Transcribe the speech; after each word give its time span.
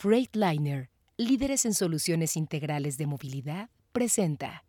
Freightliner, 0.00 0.88
líderes 1.18 1.66
en 1.66 1.74
soluciones 1.74 2.34
integrales 2.38 2.96
de 2.96 3.06
movilidad, 3.06 3.68
presenta. 3.92 4.64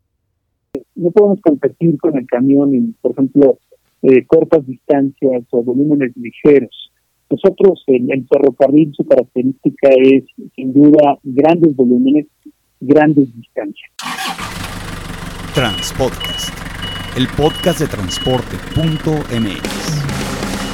No 0.93 1.09
podemos 1.11 1.39
competir 1.39 1.97
con 1.99 2.17
el 2.17 2.27
camión 2.27 2.75
en, 2.75 2.93
por 2.99 3.13
ejemplo, 3.13 3.57
eh, 4.01 4.25
cortas 4.25 4.67
distancias 4.67 5.43
o 5.51 5.63
volúmenes 5.63 6.11
ligeros. 6.17 6.91
Nosotros, 7.29 7.81
el, 7.87 8.11
el 8.11 8.27
ferrocarril, 8.27 8.93
su 8.93 9.05
característica 9.05 9.87
es, 10.03 10.25
sin 10.53 10.73
duda, 10.73 11.17
grandes 11.23 11.77
volúmenes, 11.77 12.27
grandes 12.81 13.33
distancias. 13.33 13.89
Transpodcast, 15.55 16.53
el 17.17 17.27
podcast 17.37 17.79
de 17.79 17.87
transporte.mx. 17.87 19.80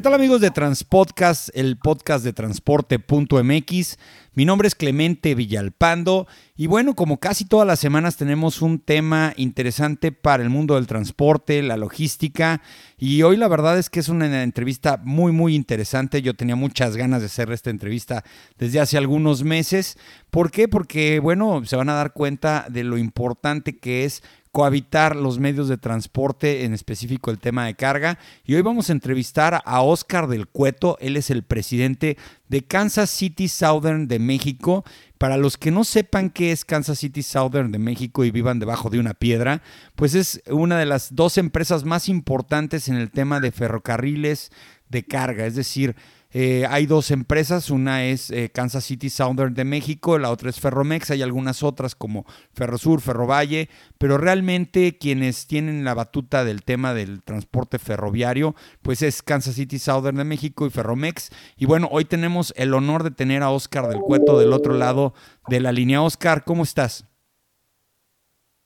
¿Qué 0.00 0.04
tal 0.04 0.14
amigos 0.14 0.40
de 0.40 0.50
Transpodcast, 0.50 1.50
el 1.52 1.76
podcast 1.76 2.24
de 2.24 2.32
transporte.mx? 2.32 3.98
Mi 4.32 4.46
nombre 4.46 4.66
es 4.66 4.74
Clemente 4.74 5.34
Villalpando 5.34 6.26
y 6.56 6.68
bueno, 6.68 6.94
como 6.94 7.18
casi 7.18 7.44
todas 7.44 7.66
las 7.66 7.80
semanas 7.80 8.16
tenemos 8.16 8.62
un 8.62 8.78
tema 8.78 9.34
interesante 9.36 10.10
para 10.10 10.42
el 10.42 10.48
mundo 10.48 10.76
del 10.76 10.86
transporte, 10.86 11.62
la 11.62 11.76
logística 11.76 12.62
y 12.96 13.20
hoy 13.20 13.36
la 13.36 13.48
verdad 13.48 13.78
es 13.78 13.90
que 13.90 14.00
es 14.00 14.08
una 14.08 14.42
entrevista 14.42 14.98
muy 15.04 15.32
muy 15.32 15.54
interesante. 15.54 16.22
Yo 16.22 16.32
tenía 16.32 16.56
muchas 16.56 16.96
ganas 16.96 17.20
de 17.20 17.26
hacer 17.26 17.52
esta 17.52 17.68
entrevista 17.68 18.24
desde 18.56 18.80
hace 18.80 18.96
algunos 18.96 19.44
meses. 19.44 19.98
¿Por 20.30 20.50
qué? 20.50 20.66
Porque 20.66 21.20
bueno, 21.20 21.62
se 21.66 21.76
van 21.76 21.90
a 21.90 21.94
dar 21.94 22.14
cuenta 22.14 22.64
de 22.70 22.84
lo 22.84 22.96
importante 22.96 23.76
que 23.76 24.06
es 24.06 24.22
cohabitar 24.52 25.14
los 25.14 25.38
medios 25.38 25.68
de 25.68 25.78
transporte, 25.78 26.64
en 26.64 26.74
específico 26.74 27.30
el 27.30 27.38
tema 27.38 27.66
de 27.66 27.74
carga. 27.74 28.18
Y 28.44 28.54
hoy 28.54 28.62
vamos 28.62 28.88
a 28.88 28.92
entrevistar 28.92 29.62
a 29.64 29.82
Oscar 29.82 30.26
del 30.26 30.48
Cueto, 30.48 30.96
él 31.00 31.16
es 31.16 31.30
el 31.30 31.42
presidente 31.42 32.16
de 32.48 32.62
Kansas 32.62 33.10
City 33.10 33.48
Southern 33.48 34.08
de 34.08 34.18
México. 34.18 34.84
Para 35.18 35.36
los 35.36 35.56
que 35.56 35.70
no 35.70 35.84
sepan 35.84 36.30
qué 36.30 36.50
es 36.50 36.64
Kansas 36.64 36.98
City 36.98 37.22
Southern 37.22 37.70
de 37.70 37.78
México 37.78 38.24
y 38.24 38.30
vivan 38.30 38.58
debajo 38.58 38.90
de 38.90 38.98
una 38.98 39.14
piedra, 39.14 39.62
pues 39.94 40.14
es 40.14 40.42
una 40.48 40.78
de 40.78 40.86
las 40.86 41.14
dos 41.14 41.38
empresas 41.38 41.84
más 41.84 42.08
importantes 42.08 42.88
en 42.88 42.96
el 42.96 43.10
tema 43.10 43.38
de 43.38 43.52
ferrocarriles 43.52 44.50
de 44.88 45.04
carga, 45.04 45.46
es 45.46 45.54
decir, 45.54 45.94
eh, 46.32 46.64
hay 46.68 46.86
dos 46.86 47.10
empresas, 47.10 47.70
una 47.70 48.04
es 48.04 48.30
eh, 48.30 48.50
Kansas 48.52 48.84
City 48.84 49.10
Southern 49.10 49.54
de 49.54 49.64
México, 49.64 50.18
la 50.18 50.30
otra 50.30 50.50
es 50.50 50.60
Ferromex, 50.60 51.10
hay 51.10 51.22
algunas 51.22 51.62
otras 51.64 51.96
como 51.96 52.24
Ferrosur, 52.52 53.00
Ferrovalle, 53.00 53.68
pero 53.98 54.16
realmente 54.16 54.96
quienes 54.96 55.48
tienen 55.48 55.84
la 55.84 55.94
batuta 55.94 56.44
del 56.44 56.62
tema 56.62 56.94
del 56.94 57.22
transporte 57.22 57.78
ferroviario, 57.80 58.54
pues 58.82 59.02
es 59.02 59.22
Kansas 59.22 59.56
City 59.56 59.80
Southern 59.80 60.18
de 60.18 60.24
México 60.24 60.66
y 60.66 60.70
Ferromex. 60.70 61.30
Y 61.56 61.66
bueno, 61.66 61.88
hoy 61.90 62.04
tenemos 62.04 62.54
el 62.56 62.74
honor 62.74 63.02
de 63.02 63.10
tener 63.10 63.42
a 63.42 63.50
Oscar 63.50 63.88
del 63.88 64.00
Cueto 64.00 64.38
del 64.38 64.52
otro 64.52 64.74
lado 64.74 65.14
de 65.48 65.58
la 65.58 65.72
línea. 65.72 66.00
Oscar, 66.00 66.44
¿cómo 66.44 66.62
estás? 66.62 67.09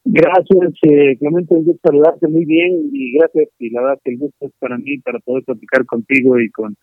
Gracias, 0.06 0.74
eh, 0.83 1.16
Clemente, 1.19 1.55
un 1.55 1.64
gusto 1.64 1.80
saludarte 1.88 2.28
muy 2.28 2.44
bien 2.44 2.91
y 2.92 3.16
gracias. 3.19 3.48
Y 3.58 3.70
la 3.70 3.80
verdad 3.80 4.00
que 4.05 4.11
el 4.12 4.19
gusto 4.19 4.46
es 4.46 4.52
para 4.58 4.77
mí, 4.77 4.98
para 4.98 5.19
poder 5.20 5.44
platicar 5.44 5.86
contigo 5.86 6.38
y 6.38 6.50
con 6.50 6.77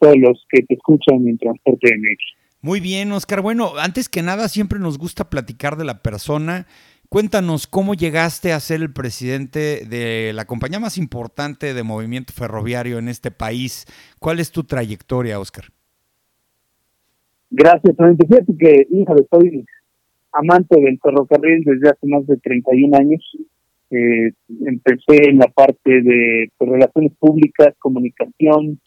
todos 0.00 0.16
los 0.16 0.46
que 0.48 0.62
te 0.62 0.74
escuchan 0.74 1.26
en 1.26 1.36
Transporte 1.36 1.90
de 1.90 1.98
México. 1.98 2.38
Muy 2.62 2.78
bien, 2.78 3.10
Oscar. 3.10 3.40
Bueno, 3.40 3.72
antes 3.80 4.08
que 4.08 4.22
nada, 4.22 4.46
siempre 4.48 4.78
nos 4.78 4.98
gusta 4.98 5.30
platicar 5.30 5.76
de 5.76 5.84
la 5.84 6.02
persona. 6.02 6.66
Cuéntanos 7.08 7.66
cómo 7.66 7.94
llegaste 7.94 8.52
a 8.52 8.60
ser 8.60 8.82
el 8.82 8.92
presidente 8.92 9.84
de 9.84 10.32
la 10.32 10.44
compañía 10.44 10.78
más 10.78 10.96
importante 10.96 11.74
de 11.74 11.82
movimiento 11.82 12.32
ferroviario 12.32 12.98
en 12.98 13.08
este 13.08 13.32
país. 13.32 13.86
¿Cuál 14.20 14.38
es 14.38 14.52
tu 14.52 14.62
trayectoria, 14.62 15.40
Oscar? 15.40 15.64
Gracias, 17.50 17.96
Clemente. 17.96 18.26
Fíjate 18.28 18.56
que, 18.56 18.86
hija, 18.90 19.14
soy 19.28 19.64
amante 20.32 20.80
del 20.80 20.98
ferrocarril 21.00 21.64
desde 21.64 21.90
hace 21.90 22.06
más 22.06 22.24
de 22.26 22.36
31 22.36 22.96
años. 22.96 23.36
Eh, 23.90 24.30
empecé 24.66 25.30
en 25.30 25.38
la 25.38 25.48
parte 25.48 26.02
de 26.02 26.50
pues, 26.56 26.70
relaciones 26.70 27.12
públicas, 27.18 27.74
comunicación. 27.78 28.78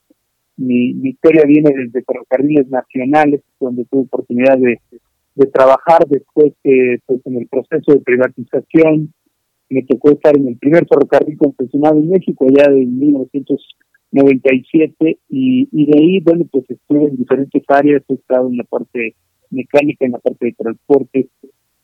Mi, 0.56 0.92
historia 1.04 1.44
viene 1.46 1.74
desde 1.76 2.04
ferrocarriles 2.04 2.70
nacionales, 2.70 3.42
donde 3.59 3.84
tuve 3.86 4.04
oportunidad 4.04 4.58
de, 4.58 4.80
de 5.36 5.46
trabajar 5.48 6.08
después 6.08 6.54
que 6.64 7.00
pues, 7.06 7.20
en 7.26 7.36
el 7.38 7.48
proceso 7.48 7.94
de 7.94 8.00
privatización. 8.00 9.14
Me 9.70 9.84
tocó 9.84 10.12
estar 10.12 10.38
en 10.38 10.50
el 10.50 10.58
primer 10.58 10.86
ferrocarril 10.88 11.38
concesionado 11.38 12.00
en 12.00 12.10
México, 12.10 12.46
allá 12.48 12.70
de 12.72 12.86
1997, 12.86 15.18
y, 15.30 15.68
y 15.72 15.86
de 15.88 15.98
ahí, 15.98 16.20
bueno, 16.20 16.46
pues 16.52 16.70
estuve 16.70 17.06
en 17.06 17.16
diferentes 17.18 17.64
áreas, 17.68 18.04
he 18.08 18.14
estado 18.14 18.50
en 18.50 18.58
la 18.58 18.66
parte 18.66 19.16
mecánica, 19.53 20.06
en 20.06 20.12
la 20.12 20.19
parte 20.19 20.47
de 20.47 20.53
transporte, 20.53 21.28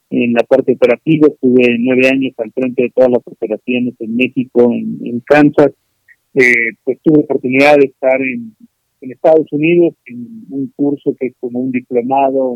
en 0.09 0.34
la 0.34 0.44
parte 0.44 0.74
operativa. 0.74 1.28
Estuve 1.28 1.78
nueve 1.80 2.07
años 2.12 2.34
al 2.38 2.52
frente 2.52 2.84
de 2.84 2.90
todas 2.90 3.12
las 3.12 3.22
operaciones 3.25 3.94
en 4.00 4.16
México, 4.16 4.72
en, 4.74 5.19
Kansas. 5.25 5.72
Eh, 6.34 6.74
pues 6.84 7.00
tuve 7.03 7.24
oportunidad 7.24 7.78
de 7.78 7.88
estar 7.88 8.22
en, 8.22 8.56
Estados 9.02 9.47
Unidos 9.52 9.96
en 10.06 10.46
un 10.50 10.72
curso 10.75 11.16
que 11.18 11.28
es 11.28 11.34
como 11.40 11.59
un 11.59 11.72
diplomado 11.72 12.53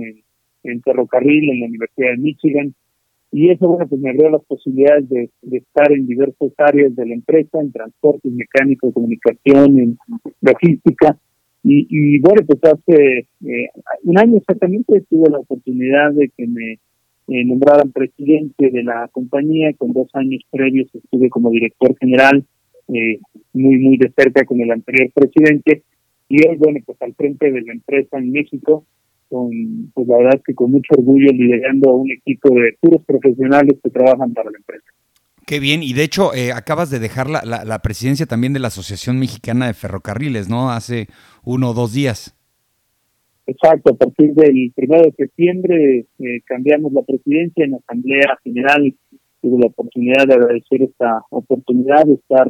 en, 0.64 0.82
ferrocarril 0.82 1.50
en 1.52 1.60
la 1.62 1.68
Universidad 1.68 2.12
de 2.12 2.18
Michigan. 2.18 2.76
Y 3.32 3.50
eso, 3.50 3.68
bueno, 3.68 3.88
pues 3.88 4.00
me 4.00 4.10
abrió 4.10 4.30
las 4.30 4.44
posibilidades 4.44 5.10
de, 5.10 5.30
de 5.42 5.58
estar 5.58 5.92
en 5.92 6.06
diversas 6.06 6.52
áreas 6.58 6.96
de 6.96 7.06
la 7.06 7.16
empresa, 7.16 7.60
en 7.60 7.72
transporte, 7.72 8.28
en 8.28 8.36
mecánico, 8.36 8.92
comunicación, 8.92 9.80
en 9.80 9.98
logística. 10.42 11.18
Y, 11.64 11.88
y 11.90 12.20
bueno, 12.20 12.42
pues 12.46 12.60
hace 12.64 13.28
eh, 13.46 13.70
un 14.04 14.20
año 14.20 14.38
exactamente 14.38 15.02
tuve 15.10 15.30
la 15.30 15.40
oportunidad 15.40 16.12
de 16.12 16.30
que 16.36 16.46
me 16.46 16.80
eh, 17.30 17.46
nombraran 17.46 17.92
presidente 17.92 18.70
de 18.70 18.84
la 18.84 19.08
compañía, 19.12 19.74
con 19.74 19.94
dos 19.94 20.10
años 20.14 20.42
previos 20.52 20.94
estuve 20.94 21.30
como 21.30 21.52
director 21.52 21.96
general, 21.98 22.46
eh, 22.90 23.20
muy, 23.54 23.78
muy 23.80 23.98
de 23.98 24.12
cerca 24.16 24.44
con 24.44 24.60
el 24.60 24.72
anterior 24.72 25.10
presidente, 25.14 25.84
y 26.28 26.46
hoy, 26.48 26.58
bueno, 26.58 26.80
pues 26.86 27.02
al 27.02 27.14
frente 27.14 27.50
de 27.50 27.62
la 27.62 27.74
empresa 27.74 28.18
en 28.18 28.32
México, 28.32 28.86
con, 29.30 29.92
pues 29.94 30.08
la 30.08 30.18
verdad 30.18 30.42
que 30.46 30.54
con 30.54 30.72
mucho 30.72 30.96
orgullo 30.98 31.32
liderando 31.32 31.92
a 31.92 31.96
un 31.96 32.12
equipo 32.12 32.54
de 32.54 32.76
puros 32.82 33.04
profesionales 33.06 33.80
que 33.82 33.90
trabajan 33.90 34.34
para 34.34 34.52
la 34.52 34.58
empresa. 34.58 34.86
Qué 35.46 35.60
bien, 35.60 35.84
y 35.84 35.94
de 35.94 36.04
hecho 36.04 36.34
eh, 36.34 36.52
acabas 36.54 36.90
de 36.90 37.00
dejar 37.00 37.30
la, 37.30 37.42
la, 37.44 37.80
presidencia 37.80 38.26
también 38.26 38.54
de 38.54 38.60
la 38.60 38.70
Asociación 38.70 39.20
Mexicana 39.20 39.68
de 39.68 39.74
Ferrocarriles, 39.74 40.50
¿no? 40.50 40.72
Hace 40.72 41.08
uno 41.44 41.72
o 41.72 41.74
dos 41.74 41.94
días. 41.94 42.36
Exacto, 43.46 43.92
a 43.92 43.98
partir 43.98 44.34
del 44.34 44.72
primero 44.74 45.04
de 45.04 45.12
septiembre 45.12 46.06
eh, 46.20 46.42
cambiamos 46.46 46.94
la 46.94 47.02
presidencia 47.02 47.66
en 47.66 47.72
la 47.72 47.78
Asamblea 47.78 48.40
General. 48.42 48.94
Tuve 49.42 49.60
la 49.60 49.68
oportunidad 49.68 50.26
de 50.26 50.34
agradecer 50.34 50.84
esta 50.84 51.24
oportunidad 51.30 52.06
de 52.06 52.14
estar 52.14 52.50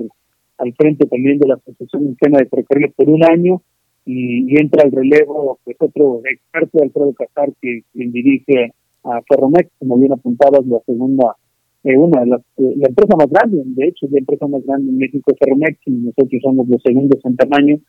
al 0.59 0.73
frente 0.75 1.07
también 1.07 1.39
de 1.39 1.47
la 1.47 1.55
Asociación 1.55 2.03
Mexicana 2.03 2.37
de 2.37 2.45
Ferrocarriles 2.45 2.93
por 2.93 3.09
un 3.09 3.23
año 3.23 3.63
y, 4.05 4.55
entra 4.59 4.83
al 4.83 4.91
relevo 4.91 5.57
pues 5.63 5.77
otro 5.79 6.21
experto, 6.29 6.83
Alfredo 6.83 7.13
Casar, 7.13 7.51
que 7.59 7.81
quien 7.91 8.11
dirige 8.11 8.73
a 9.03 9.19
Ferromex, 9.27 9.71
como 9.79 9.97
bien 9.97 10.13
apuntabas, 10.13 10.65
la 10.67 10.79
segunda 10.85 11.35
eh, 11.83 11.97
una 11.97 12.21
de 12.21 12.27
las, 12.27 12.41
eh, 12.57 12.73
la 12.77 12.87
empresa 12.89 13.15
más 13.17 13.29
grande, 13.29 13.61
de 13.65 13.87
hecho, 13.87 14.07
la 14.09 14.19
empresa 14.19 14.47
más 14.47 14.63
grande 14.65 14.89
en 14.89 14.97
México 14.97 15.31
es 15.31 15.37
Ferromex 15.39 15.79
y 15.85 15.91
nosotros 15.91 16.41
somos 16.41 16.67
los 16.67 16.81
segundos 16.81 17.19
en 17.23 17.35
tamaño. 17.35 17.79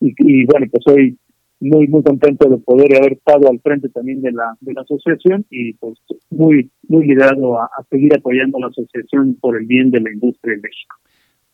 Y, 0.00 0.14
y 0.18 0.44
bueno, 0.44 0.66
pues 0.70 0.82
soy 0.84 1.18
muy, 1.60 1.86
muy 1.88 2.02
contento 2.02 2.48
de 2.48 2.58
poder 2.58 2.96
haber 2.96 3.14
estado 3.14 3.48
al 3.48 3.60
frente 3.60 3.88
también 3.88 4.20
de 4.20 4.32
la, 4.32 4.56
de 4.60 4.74
la 4.74 4.82
asociación 4.82 5.46
y 5.50 5.72
pues 5.74 5.98
muy, 6.30 6.70
muy 6.88 7.06
liderado 7.06 7.58
a, 7.58 7.64
a 7.64 7.84
seguir 7.90 8.14
apoyando 8.14 8.58
a 8.58 8.62
la 8.62 8.66
asociación 8.68 9.36
por 9.40 9.56
el 9.56 9.66
bien 9.66 9.90
de 9.90 10.00
la 10.00 10.12
industria 10.12 10.54
en 10.54 10.60
México. 10.60 10.96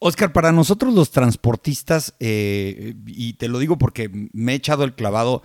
Oscar, 0.02 0.32
para 0.32 0.50
nosotros 0.50 0.94
los 0.94 1.10
transportistas, 1.10 2.16
eh, 2.20 2.94
y 3.06 3.34
te 3.34 3.48
lo 3.48 3.58
digo 3.58 3.76
porque 3.76 4.08
me 4.32 4.52
he 4.52 4.54
echado 4.54 4.84
el 4.84 4.94
clavado 4.94 5.42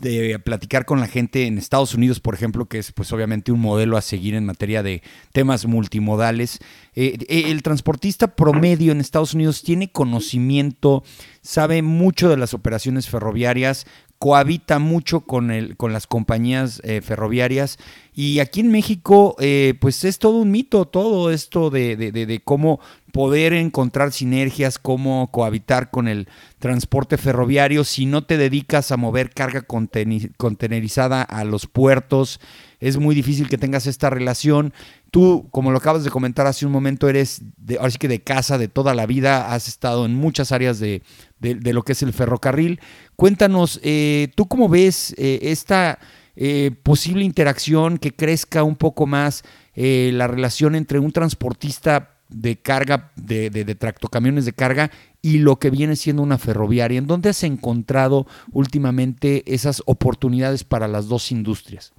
de 0.00 0.38
platicar 0.38 0.84
con 0.84 1.00
la 1.00 1.06
gente 1.06 1.46
en 1.46 1.58
Estados 1.58 1.94
Unidos, 1.94 2.20
por 2.20 2.34
ejemplo, 2.34 2.66
que 2.66 2.78
es 2.78 2.92
pues 2.92 3.12
obviamente 3.12 3.52
un 3.52 3.60
modelo 3.60 3.96
a 3.96 4.02
seguir 4.02 4.34
en 4.34 4.46
materia 4.46 4.82
de 4.82 5.02
temas 5.32 5.66
multimodales. 5.66 6.58
Eh, 6.94 7.18
eh, 7.28 7.44
el 7.46 7.62
transportista 7.62 8.34
promedio 8.34 8.92
en 8.92 9.00
Estados 9.00 9.34
Unidos 9.34 9.62
tiene 9.62 9.90
conocimiento, 9.90 11.04
sabe 11.42 11.82
mucho 11.82 12.28
de 12.28 12.36
las 12.36 12.54
operaciones 12.54 13.08
ferroviarias. 13.08 13.86
Cohabita 14.18 14.78
mucho 14.78 15.20
con, 15.20 15.50
el, 15.50 15.76
con 15.76 15.92
las 15.92 16.06
compañías 16.06 16.80
eh, 16.84 17.00
ferroviarias 17.00 17.78
y 18.12 18.40
aquí 18.40 18.60
en 18.60 18.70
México 18.72 19.36
eh, 19.38 19.74
pues 19.80 20.02
es 20.04 20.18
todo 20.18 20.38
un 20.38 20.50
mito 20.50 20.86
todo 20.86 21.30
esto 21.30 21.70
de, 21.70 21.96
de, 21.96 22.10
de, 22.10 22.40
cómo 22.40 22.80
poder 23.12 23.52
encontrar 23.52 24.12
sinergias, 24.12 24.78
cómo 24.78 25.30
cohabitar 25.30 25.90
con 25.90 26.08
el 26.08 26.28
transporte 26.58 27.16
ferroviario 27.16 27.84
si 27.84 28.06
no 28.06 28.24
te 28.24 28.36
dedicas 28.36 28.92
a 28.92 28.96
mover 28.96 29.30
carga 29.30 29.64
contenerizada 30.36 31.22
a 31.22 31.44
los 31.44 31.66
puertos. 31.66 32.40
Es 32.80 32.96
muy 32.96 33.14
difícil 33.14 33.48
que 33.48 33.58
tengas 33.58 33.86
esta 33.86 34.10
relación. 34.10 34.72
Tú, 35.10 35.48
como 35.50 35.70
lo 35.72 35.78
acabas 35.78 36.04
de 36.04 36.10
comentar 36.10 36.46
hace 36.46 36.66
un 36.66 36.70
momento, 36.72 37.08
eres 37.08 37.42
de, 37.56 37.78
ahora 37.78 37.92
que 37.98 38.08
de 38.08 38.22
casa 38.22 38.58
de 38.58 38.68
toda 38.68 38.94
la 38.94 39.06
vida, 39.06 39.52
has 39.52 39.66
estado 39.66 40.04
en 40.06 40.14
muchas 40.14 40.52
áreas 40.52 40.78
de, 40.78 41.02
de 41.40 41.72
lo 41.72 41.82
que 41.82 41.92
es 41.92 42.02
el 42.02 42.12
ferrocarril. 42.12 42.80
Cuéntanos, 43.16 43.80
eh, 43.82 44.28
¿tú 44.34 44.46
cómo 44.46 44.68
ves 44.68 45.14
eh, 45.18 45.38
esta 45.42 45.98
eh, 46.36 46.70
posible 46.82 47.24
interacción 47.24 47.98
que 47.98 48.12
crezca 48.12 48.62
un 48.62 48.76
poco 48.76 49.06
más 49.06 49.44
la 49.80 50.26
relación 50.26 50.74
entre 50.74 50.98
un 50.98 51.12
transportista 51.12 52.16
de 52.30 52.56
carga, 52.56 53.12
de, 53.14 53.48
de, 53.48 53.64
de, 53.64 53.74
tractocamiones 53.76 54.44
de 54.44 54.52
carga 54.52 54.90
y 55.22 55.38
lo 55.38 55.60
que 55.60 55.70
viene 55.70 55.94
siendo 55.94 56.20
una 56.20 56.36
ferroviaria? 56.36 56.98
¿En 56.98 57.06
dónde 57.06 57.28
has 57.28 57.44
encontrado 57.44 58.26
últimamente 58.50 59.44
esas 59.46 59.80
oportunidades 59.86 60.64
para 60.64 60.88
las 60.88 61.06
dos 61.06 61.30
industrias? 61.30 61.94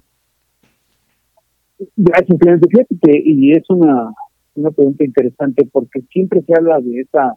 Gracias, 1.96 2.38
Fíjate 2.38 3.22
y 3.24 3.52
es 3.52 3.64
una, 3.70 4.12
una 4.56 4.70
pregunta 4.70 5.02
interesante 5.02 5.66
porque 5.72 6.02
siempre 6.12 6.42
se 6.42 6.54
habla 6.54 6.80
de 6.80 7.00
esa 7.00 7.34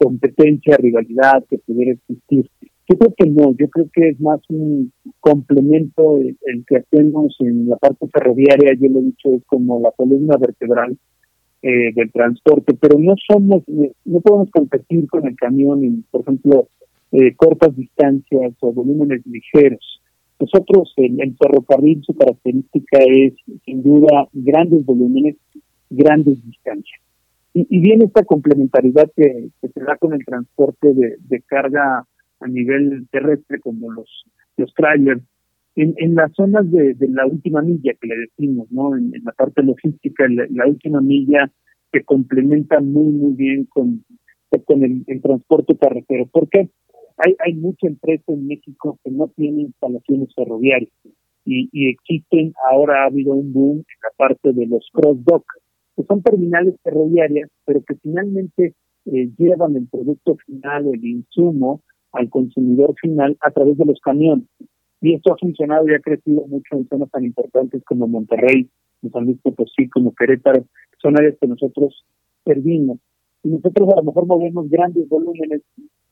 competencia, 0.00 0.76
rivalidad 0.76 1.44
que 1.48 1.58
pudiera 1.58 1.92
existir. 1.92 2.48
Yo 2.88 2.98
creo 2.98 3.14
que 3.16 3.30
no, 3.30 3.54
yo 3.56 3.68
creo 3.68 3.88
que 3.92 4.08
es 4.08 4.20
más 4.20 4.40
un 4.48 4.92
complemento 5.20 6.16
el, 6.18 6.64
que 6.66 6.78
hacemos 6.78 7.36
en 7.40 7.68
la 7.68 7.76
parte 7.76 8.08
ferroviaria, 8.12 8.74
yo 8.74 8.88
lo 8.88 9.00
he 9.00 9.04
dicho, 9.04 9.30
es 9.32 9.44
como 9.46 9.80
la 9.80 9.92
columna 9.92 10.36
vertebral 10.36 10.96
eh, 11.62 11.92
del 11.94 12.10
transporte, 12.10 12.74
pero 12.74 12.98
no 12.98 13.14
somos, 13.28 13.62
no 13.68 14.20
podemos 14.20 14.50
competir 14.50 15.06
con 15.08 15.26
el 15.26 15.36
camión 15.36 15.84
en, 15.84 16.04
por 16.10 16.22
ejemplo, 16.22 16.68
eh, 17.12 17.34
cortas 17.36 17.76
distancias 17.76 18.54
o 18.60 18.72
volúmenes 18.72 19.24
ligeros. 19.26 20.00
Nosotros, 20.40 20.92
el, 20.96 21.20
el 21.20 21.36
ferrocarril, 21.36 22.02
su 22.02 22.14
característica 22.14 22.98
es, 23.06 23.34
sin 23.64 23.82
duda, 23.82 24.26
grandes 24.32 24.84
volúmenes, 24.86 25.36
grandes 25.90 26.42
distancias. 26.44 26.99
Y, 27.60 27.66
y 27.76 27.80
viene 27.80 28.04
esta 28.04 28.24
complementariedad 28.24 29.10
que, 29.14 29.50
se 29.60 29.80
da 29.80 29.96
con 29.96 30.14
el 30.14 30.24
transporte 30.24 30.94
de, 30.94 31.16
de 31.18 31.42
carga 31.42 32.06
a 32.40 32.48
nivel 32.48 33.06
terrestre, 33.10 33.60
como 33.60 33.92
los, 33.92 34.24
los 34.56 34.72
trailers, 34.74 35.22
en, 35.76 35.94
en 35.98 36.14
las 36.14 36.32
zonas 36.32 36.70
de, 36.70 36.94
de, 36.94 37.08
la 37.08 37.26
última 37.26 37.62
milla 37.62 37.92
que 38.00 38.08
le 38.08 38.16
decimos, 38.16 38.70
¿no? 38.70 38.96
En, 38.96 39.12
la 39.22 39.32
parte 39.32 39.62
logística, 39.62 40.26
la, 40.28 40.46
la, 40.50 40.66
última 40.66 41.00
milla 41.00 41.50
que 41.92 42.02
complementa 42.02 42.80
muy, 42.80 43.12
muy 43.12 43.34
bien 43.34 43.66
con, 43.66 44.04
con 44.64 44.82
el, 44.82 45.04
el 45.06 45.20
transporte 45.20 45.76
carretero. 45.76 46.26
¿Por 46.26 46.48
qué? 46.48 46.70
hay, 47.20 47.36
hay 47.44 47.54
mucha 47.54 47.86
empresa 47.86 48.24
en 48.28 48.46
México 48.46 48.98
que 49.04 49.10
no 49.10 49.28
tiene 49.28 49.62
instalaciones 49.62 50.34
ferroviarias 50.34 50.92
y, 51.44 51.68
y 51.72 51.88
existen, 51.88 52.52
ahora 52.70 53.02
ha 53.02 53.06
habido 53.06 53.34
un 53.34 53.52
boom 53.52 53.78
en 53.78 54.00
la 54.02 54.10
parte 54.16 54.52
de 54.52 54.66
los 54.66 54.88
cross-dock, 54.92 55.44
que 55.96 56.04
son 56.04 56.22
terminales 56.22 56.76
ferroviarias, 56.82 57.50
pero 57.64 57.82
que 57.82 57.94
finalmente 57.96 58.74
eh, 59.06 59.30
llevan 59.36 59.76
el 59.76 59.88
producto 59.88 60.36
final, 60.46 60.86
el 60.86 61.04
insumo, 61.04 61.82
al 62.12 62.28
consumidor 62.28 62.94
final 63.00 63.36
a 63.40 63.50
través 63.50 63.76
de 63.78 63.84
los 63.84 64.00
camiones. 64.00 64.46
Y 65.00 65.14
esto 65.14 65.32
ha 65.32 65.38
funcionado 65.38 65.88
y 65.88 65.94
ha 65.94 66.00
crecido 66.00 66.46
mucho 66.46 66.76
en 66.76 66.86
zonas 66.88 67.10
tan 67.10 67.24
importantes 67.24 67.82
como 67.84 68.06
Monterrey, 68.06 68.68
en 69.02 69.10
San 69.10 69.24
Luis 69.24 69.38
Potosí, 69.42 69.88
como 69.88 70.14
Querétaro, 70.14 70.66
son 71.00 71.18
áreas 71.18 71.36
que 71.40 71.46
nosotros 71.46 72.04
servimos. 72.44 72.98
Y 73.42 73.48
nosotros 73.48 73.88
a 73.92 73.96
lo 73.96 74.02
mejor 74.02 74.26
movemos 74.26 74.68
grandes 74.68 75.08
volúmenes 75.08 75.62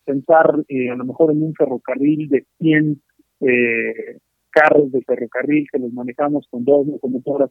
pensar 0.09 0.65
eh, 0.69 0.89
a 0.89 0.97
lo 0.97 1.05
mejor 1.05 1.33
en 1.33 1.43
un 1.43 1.55
ferrocarril 1.55 2.29
de 2.31 2.47
100 2.61 3.03
eh, 3.41 4.19
carros 4.51 4.91
de 4.91 5.03
ferrocarril 5.03 5.67
que 5.71 5.79
los 5.79 5.93
manejamos 5.93 6.47
con 6.51 6.65
dos 6.65 6.87
locomotoras, 6.87 7.51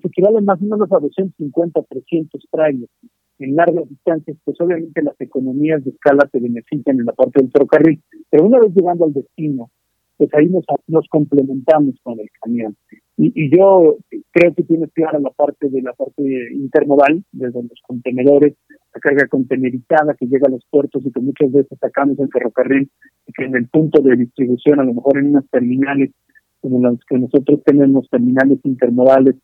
pues 0.00 0.12
equivalen 0.12 0.44
más 0.44 0.60
o 0.60 0.64
menos 0.64 0.90
a 0.92 0.98
250, 0.98 1.82
300 1.82 2.46
trailers 2.50 2.90
en 3.38 3.54
largas 3.54 3.88
distancias, 3.88 4.36
pues 4.44 4.60
obviamente 4.60 5.02
las 5.02 5.20
economías 5.20 5.84
de 5.84 5.90
escala 5.90 6.28
se 6.30 6.40
benefician 6.40 6.98
en 6.98 7.04
la 7.04 7.12
parte 7.12 7.42
del 7.42 7.50
ferrocarril, 7.50 8.02
pero 8.30 8.46
una 8.46 8.58
vez 8.58 8.72
llegando 8.74 9.04
al 9.04 9.12
destino, 9.12 9.70
pues 10.16 10.30
ahí 10.34 10.48
nos, 10.48 10.64
nos 10.86 11.06
complementamos 11.08 11.96
con 12.02 12.18
el 12.18 12.28
camión. 12.40 12.76
Y, 13.18 13.32
y 13.34 13.54
yo 13.54 13.96
creo 14.30 14.54
que 14.54 14.62
tienes 14.62 14.90
clara 14.92 15.18
la 15.18 15.30
parte 15.30 15.68
de 15.68 15.82
la 15.82 15.92
parte 15.92 16.22
intermodal, 16.52 17.22
desde 17.32 17.62
los 17.62 17.80
contenedores, 17.86 18.54
la 18.94 19.00
carga 19.00 19.26
contenerizada 19.28 20.14
que 20.14 20.26
llega 20.26 20.46
a 20.46 20.50
los 20.50 20.64
puertos 20.70 21.04
y 21.04 21.12
que 21.12 21.20
muchas 21.20 21.52
veces 21.52 21.78
sacamos 21.78 22.18
en 22.18 22.30
ferrocarril, 22.30 22.90
y 23.26 23.32
que 23.32 23.44
en 23.44 23.56
el 23.56 23.68
punto 23.68 24.00
de 24.00 24.16
distribución, 24.16 24.80
a 24.80 24.84
lo 24.84 24.94
mejor 24.94 25.18
en 25.18 25.28
unas 25.28 25.48
terminales, 25.50 26.12
como 26.60 26.80
las 26.80 26.98
que 27.08 27.18
nosotros 27.18 27.62
tenemos, 27.64 28.08
terminales 28.10 28.58
intermodales, 28.64 29.36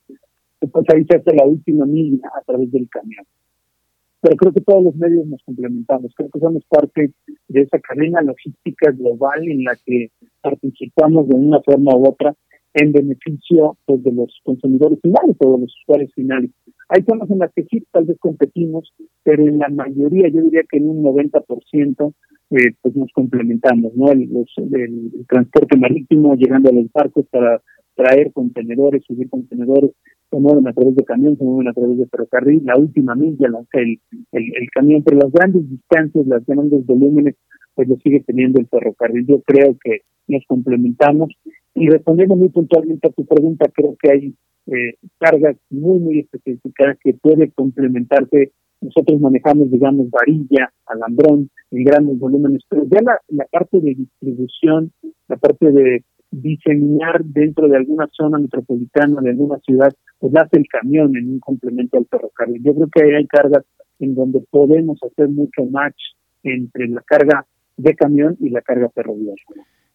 se 0.69 1.17
hace 1.17 1.35
la 1.35 1.47
última 1.47 1.87
milla 1.87 2.29
a 2.35 2.43
través 2.43 2.71
del 2.71 2.89
camión. 2.89 3.25
Pero 4.21 4.37
creo 4.37 4.53
que 4.53 4.61
todos 4.61 4.85
los 4.85 4.97
medios 4.97 5.27
nos 5.27 5.43
complementamos, 5.43 6.13
creo 6.17 6.31
que 6.31 6.39
somos 6.39 6.65
parte 6.67 7.13
de 7.49 7.61
esa 7.61 7.81
cadena 7.81 8.23
logística 8.23 8.93
global 8.93 9.49
en 9.49 9.65
la 9.65 9.77
que 9.85 10.11
participamos 10.41 11.29
de 11.29 11.35
una 11.35 11.61
forma 11.61 11.97
u 11.97 12.07
otra 12.07 12.35
en 12.75 12.93
beneficio 12.93 13.77
pues, 13.85 14.03
de 14.03 14.13
los 14.13 14.41
consumidores 14.45 14.99
finales 15.03 15.37
o 15.41 15.55
de 15.57 15.61
los 15.63 15.75
usuarios 15.83 16.13
finales. 16.15 16.51
Hay 16.89 17.03
zonas 17.03 17.31
en 17.31 17.39
las 17.39 17.53
que 17.53 17.65
sí, 17.65 17.85
tal 17.91 18.05
vez 18.05 18.19
competimos, 18.19 18.93
pero 19.23 19.43
en 19.43 19.59
la 19.59 19.69
mayoría, 19.69 20.29
yo 20.29 20.43
diría 20.43 20.63
que 20.71 20.79
en 20.79 20.89
un 20.89 21.03
90%, 21.03 22.15
eh, 22.51 22.75
pues 22.81 22.97
nos 22.97 23.11
complementamos, 23.13 23.95
¿no? 23.95 24.11
El, 24.13 24.29
los, 24.33 24.53
el, 24.59 25.11
transporte 25.27 25.77
marítimo, 25.77 26.35
llegando 26.35 26.71
a 26.71 26.75
los 26.75 26.91
barcos 26.93 27.27
para 27.31 27.63
traer 27.95 28.33
contenedores, 28.33 29.05
subir 29.05 29.29
contenedores, 29.29 29.93
se 30.33 30.41
mueven 30.41 30.67
a 30.67 30.73
través 30.73 30.97
de 30.97 31.05
camión, 31.05 31.37
se 31.37 31.45
mueven 31.45 31.69
a 31.69 31.75
través 31.75 31.99
de 31.99 32.07
ferrocarril, 32.07 32.63
la 32.65 32.79
última 32.79 33.15
milla, 33.15 33.49
la, 33.49 33.61
el, 33.75 34.01
el, 34.33 34.45
el 34.57 34.71
camión, 34.75 35.03
pero 35.05 35.19
las 35.19 35.31
grandes 35.31 35.69
distancias, 35.69 36.27
las 36.27 36.45
grandes 36.47 36.87
volúmenes, 36.87 37.37
pues 37.75 37.87
lo 37.89 37.97
sigue 37.97 38.21
teniendo 38.21 38.59
el 38.59 38.67
ferrocarril. 38.67 39.27
Yo 39.27 39.43
creo 39.43 39.77
que 39.85 40.01
nos 40.29 40.43
complementamos. 40.47 41.31
Y 41.75 41.89
respondiendo 41.89 42.37
muy 42.37 42.49
puntualmente 42.49 43.09
a 43.09 43.13
tu 43.13 43.25
pregunta, 43.27 43.71
creo 43.75 43.97
que 44.01 44.11
hay 44.11 44.35
eh, 44.67 44.95
cargas 45.19 45.57
muy, 45.71 45.99
muy 45.99 46.19
específicas 46.21 46.99
que 47.03 47.15
puede 47.15 47.51
complementarse. 47.51 48.53
Nosotros 48.81 49.21
manejamos, 49.21 49.71
digamos, 49.71 50.09
varilla, 50.11 50.73
alambrón, 50.87 51.51
en 51.71 51.85
grandes 51.85 52.19
volúmenes, 52.19 52.63
pero 52.69 52.85
ya 52.91 53.01
la, 53.03 53.19
la 53.29 53.47
parte 53.51 53.81
de 53.81 53.95
distribución, 53.95 54.93
la 55.29 55.37
parte 55.37 55.71
de 55.71 56.05
diseñar 56.33 57.23
dentro 57.25 57.69
de 57.69 57.77
alguna 57.77 58.09
zona 58.11 58.39
metropolitana, 58.39 59.21
de 59.21 59.31
alguna 59.31 59.59
ciudad, 59.61 59.93
pues 60.19 60.35
hace 60.35 60.57
el 60.57 60.67
camión 60.67 61.15
en 61.17 61.29
un 61.29 61.39
complemento 61.39 61.99
al 61.99 62.07
ferrocarril. 62.11 62.63
Yo 62.65 62.75
creo 62.75 62.89
que 62.89 63.05
ahí 63.05 63.15
hay 63.15 63.27
cargas 63.27 63.65
en 64.01 64.15
donde 64.15 64.41
podemos 64.51 64.99
hacer 65.03 65.29
mucho 65.29 65.65
match 65.71 66.01
entre 66.43 66.89
la 66.89 67.03
carga 67.03 67.47
de 67.77 67.95
camión 67.95 68.37
y 68.41 68.51
la 68.51 68.63
carga 68.63 68.89
ferroviaria. 68.95 69.45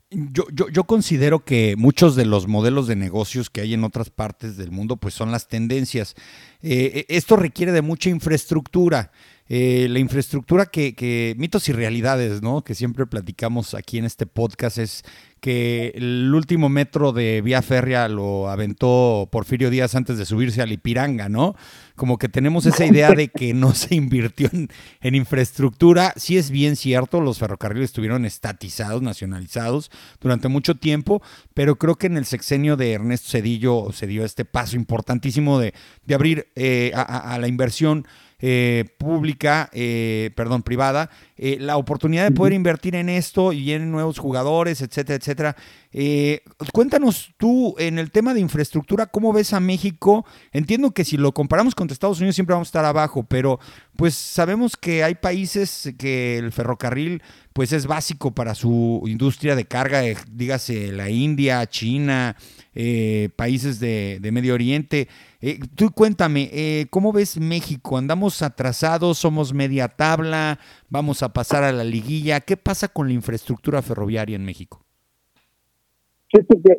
Yo, 0.09 0.45
yo, 0.53 0.69
yo, 0.69 0.85
considero 0.85 1.43
que 1.43 1.75
muchos 1.77 2.15
de 2.15 2.23
los 2.23 2.47
modelos 2.47 2.87
de 2.87 2.95
negocios 2.95 3.49
que 3.49 3.59
hay 3.59 3.73
en 3.73 3.83
otras 3.83 4.09
partes 4.09 4.55
del 4.55 4.71
mundo 4.71 4.95
pues 4.95 5.13
son 5.13 5.31
las 5.31 5.49
tendencias. 5.49 6.15
Eh, 6.61 7.05
esto 7.09 7.35
requiere 7.35 7.73
de 7.73 7.81
mucha 7.81 8.09
infraestructura. 8.09 9.11
Eh, 9.49 9.87
la 9.89 9.99
infraestructura 9.99 10.65
que, 10.65 10.93
que, 10.93 11.33
mitos 11.37 11.69
y 11.69 11.71
realidades, 11.71 12.41
¿no? 12.41 12.63
Que 12.63 12.75
siempre 12.75 13.05
platicamos 13.05 13.73
aquí 13.73 13.97
en 13.97 14.05
este 14.05 14.25
podcast 14.25 14.77
es 14.77 15.03
que 15.39 15.91
el 15.95 16.33
último 16.33 16.67
metro 16.67 17.13
de 17.13 17.41
vía 17.41 17.61
férrea 17.61 18.07
lo 18.09 18.49
aventó 18.49 19.29
Porfirio 19.31 19.69
Díaz 19.69 19.95
antes 19.95 20.17
de 20.17 20.25
subirse 20.25 20.61
al 20.61 20.71
Ipiranga, 20.71 21.29
¿no? 21.29 21.55
Como 21.95 22.17
que 22.17 22.27
tenemos 22.27 22.65
esa 22.65 22.85
idea 22.85 23.11
de 23.11 23.29
que 23.29 23.53
no 23.53 23.73
se 23.73 23.95
invirtió 23.95 24.49
en, 24.51 24.69
en 25.01 25.15
infraestructura. 25.15 26.13
Sí 26.17 26.37
es 26.37 26.49
bien 26.49 26.75
cierto, 26.75 27.21
los 27.21 27.39
ferrocarriles 27.39 27.91
estuvieron 27.91 28.25
estatizados, 28.25 29.01
nacionalizados 29.01 29.91
durante 30.19 30.47
mucho 30.47 30.75
tiempo, 30.75 31.21
pero 31.53 31.77
creo 31.77 31.95
que 31.95 32.07
en 32.07 32.17
el 32.17 32.25
sexenio 32.25 32.75
de 32.75 32.93
Ernesto 32.93 33.29
Cedillo 33.29 33.91
se 33.93 34.07
dio 34.07 34.25
este 34.25 34.43
paso 34.43 34.75
importantísimo 34.75 35.59
de, 35.59 35.73
de 36.05 36.15
abrir 36.15 36.47
eh, 36.55 36.91
a, 36.95 37.01
a 37.33 37.39
la 37.39 37.47
inversión 37.47 38.05
eh, 38.39 38.85
pública, 38.97 39.69
eh, 39.73 40.31
perdón, 40.35 40.63
privada, 40.63 41.09
eh, 41.37 41.57
la 41.59 41.77
oportunidad 41.77 42.23
de 42.23 42.31
poder 42.31 42.53
invertir 42.53 42.95
en 42.95 43.09
esto 43.09 43.53
y 43.53 43.71
en 43.71 43.91
nuevos 43.91 44.19
jugadores, 44.19 44.81
etcétera, 44.81 45.17
etcétera. 45.17 45.55
Eh, 45.91 46.41
cuéntanos 46.73 47.33
tú 47.37 47.75
en 47.79 47.97
el 47.97 48.11
tema 48.11 48.33
de 48.33 48.39
infraestructura, 48.39 49.07
¿cómo 49.07 49.33
ves 49.33 49.53
a 49.53 49.59
México? 49.59 50.25
Entiendo 50.51 50.91
que 50.91 51.05
si 51.05 51.17
lo 51.17 51.31
comparamos 51.31 51.73
con 51.73 51.89
Estados 51.89 52.19
Unidos 52.19 52.35
siempre 52.35 52.53
vamos 52.53 52.67
a 52.67 52.69
estar 52.69 52.85
abajo, 52.85 53.23
pero 53.23 53.59
pues 53.95 54.13
sabemos 54.13 54.77
que 54.77 55.03
hay 55.03 55.15
países 55.15 55.93
que 55.97 56.37
el 56.37 56.51
ferrocarril 56.51 57.23
pues 57.57 57.73
es 57.73 57.87
básico 57.87 58.29
para 58.35 58.53
su 58.53 59.01
industria 59.07 59.55
de 59.55 59.65
carga, 59.65 60.05
eh, 60.05 60.13
dígase 60.31 60.91
la 60.91 61.09
India, 61.09 61.65
China, 61.65 62.35
eh, 62.75 63.29
países 63.35 63.79
de, 63.79 64.19
Medio 64.31 64.53
Oriente. 64.53 65.07
Eh, 65.41 65.57
tú 65.73 65.89
cuéntame, 65.89 66.85
¿cómo 66.91 67.11
ves 67.11 67.39
México? 67.39 67.97
¿Andamos 67.97 68.43
atrasados? 68.43 69.17
¿Somos 69.17 69.55
media 69.55 69.87
tabla? 69.87 70.59
¿Vamos 70.91 71.23
a 71.23 71.33
pasar 71.33 71.63
a 71.63 71.71
la 71.71 71.83
liguilla? 71.83 72.41
¿Qué 72.41 72.57
pasa 72.57 72.89
con 72.89 73.07
la 73.07 73.15
infraestructura 73.15 73.81
ferroviaria 73.81 74.35
en 74.35 74.45
México? 74.45 74.85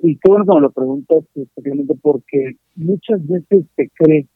Y 0.04 0.14
qué 0.14 0.28
bueno 0.28 0.44
que 0.44 0.54
me 0.54 0.61
lo 0.61 0.70
preguntas, 0.70 1.25
especialmente 1.35 1.97
porque 2.00 2.54
muchas 2.76 3.26
veces 3.26 3.64
se 3.75 3.90
cree 3.94 4.28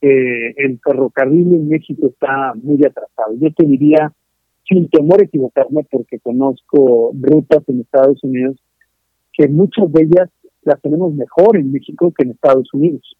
que 0.00 0.52
el 0.56 0.80
ferrocarril 0.82 1.54
en 1.54 1.68
México 1.68 2.08
está 2.08 2.54
muy 2.60 2.84
atrasado. 2.84 3.36
Yo 3.38 3.54
te 3.54 3.64
diría 3.64 4.12
sin 4.68 4.88
temor 4.88 5.20
a 5.20 5.24
equivocarme, 5.24 5.86
porque 5.90 6.18
conozco 6.18 7.12
rutas 7.20 7.62
en 7.68 7.80
Estados 7.80 8.22
Unidos, 8.24 8.56
que 9.32 9.48
muchas 9.48 9.92
de 9.92 10.02
ellas 10.02 10.30
las 10.62 10.80
tenemos 10.80 11.14
mejor 11.14 11.56
en 11.56 11.72
México 11.72 12.12
que 12.16 12.24
en 12.24 12.32
Estados 12.32 12.72
Unidos. 12.72 13.16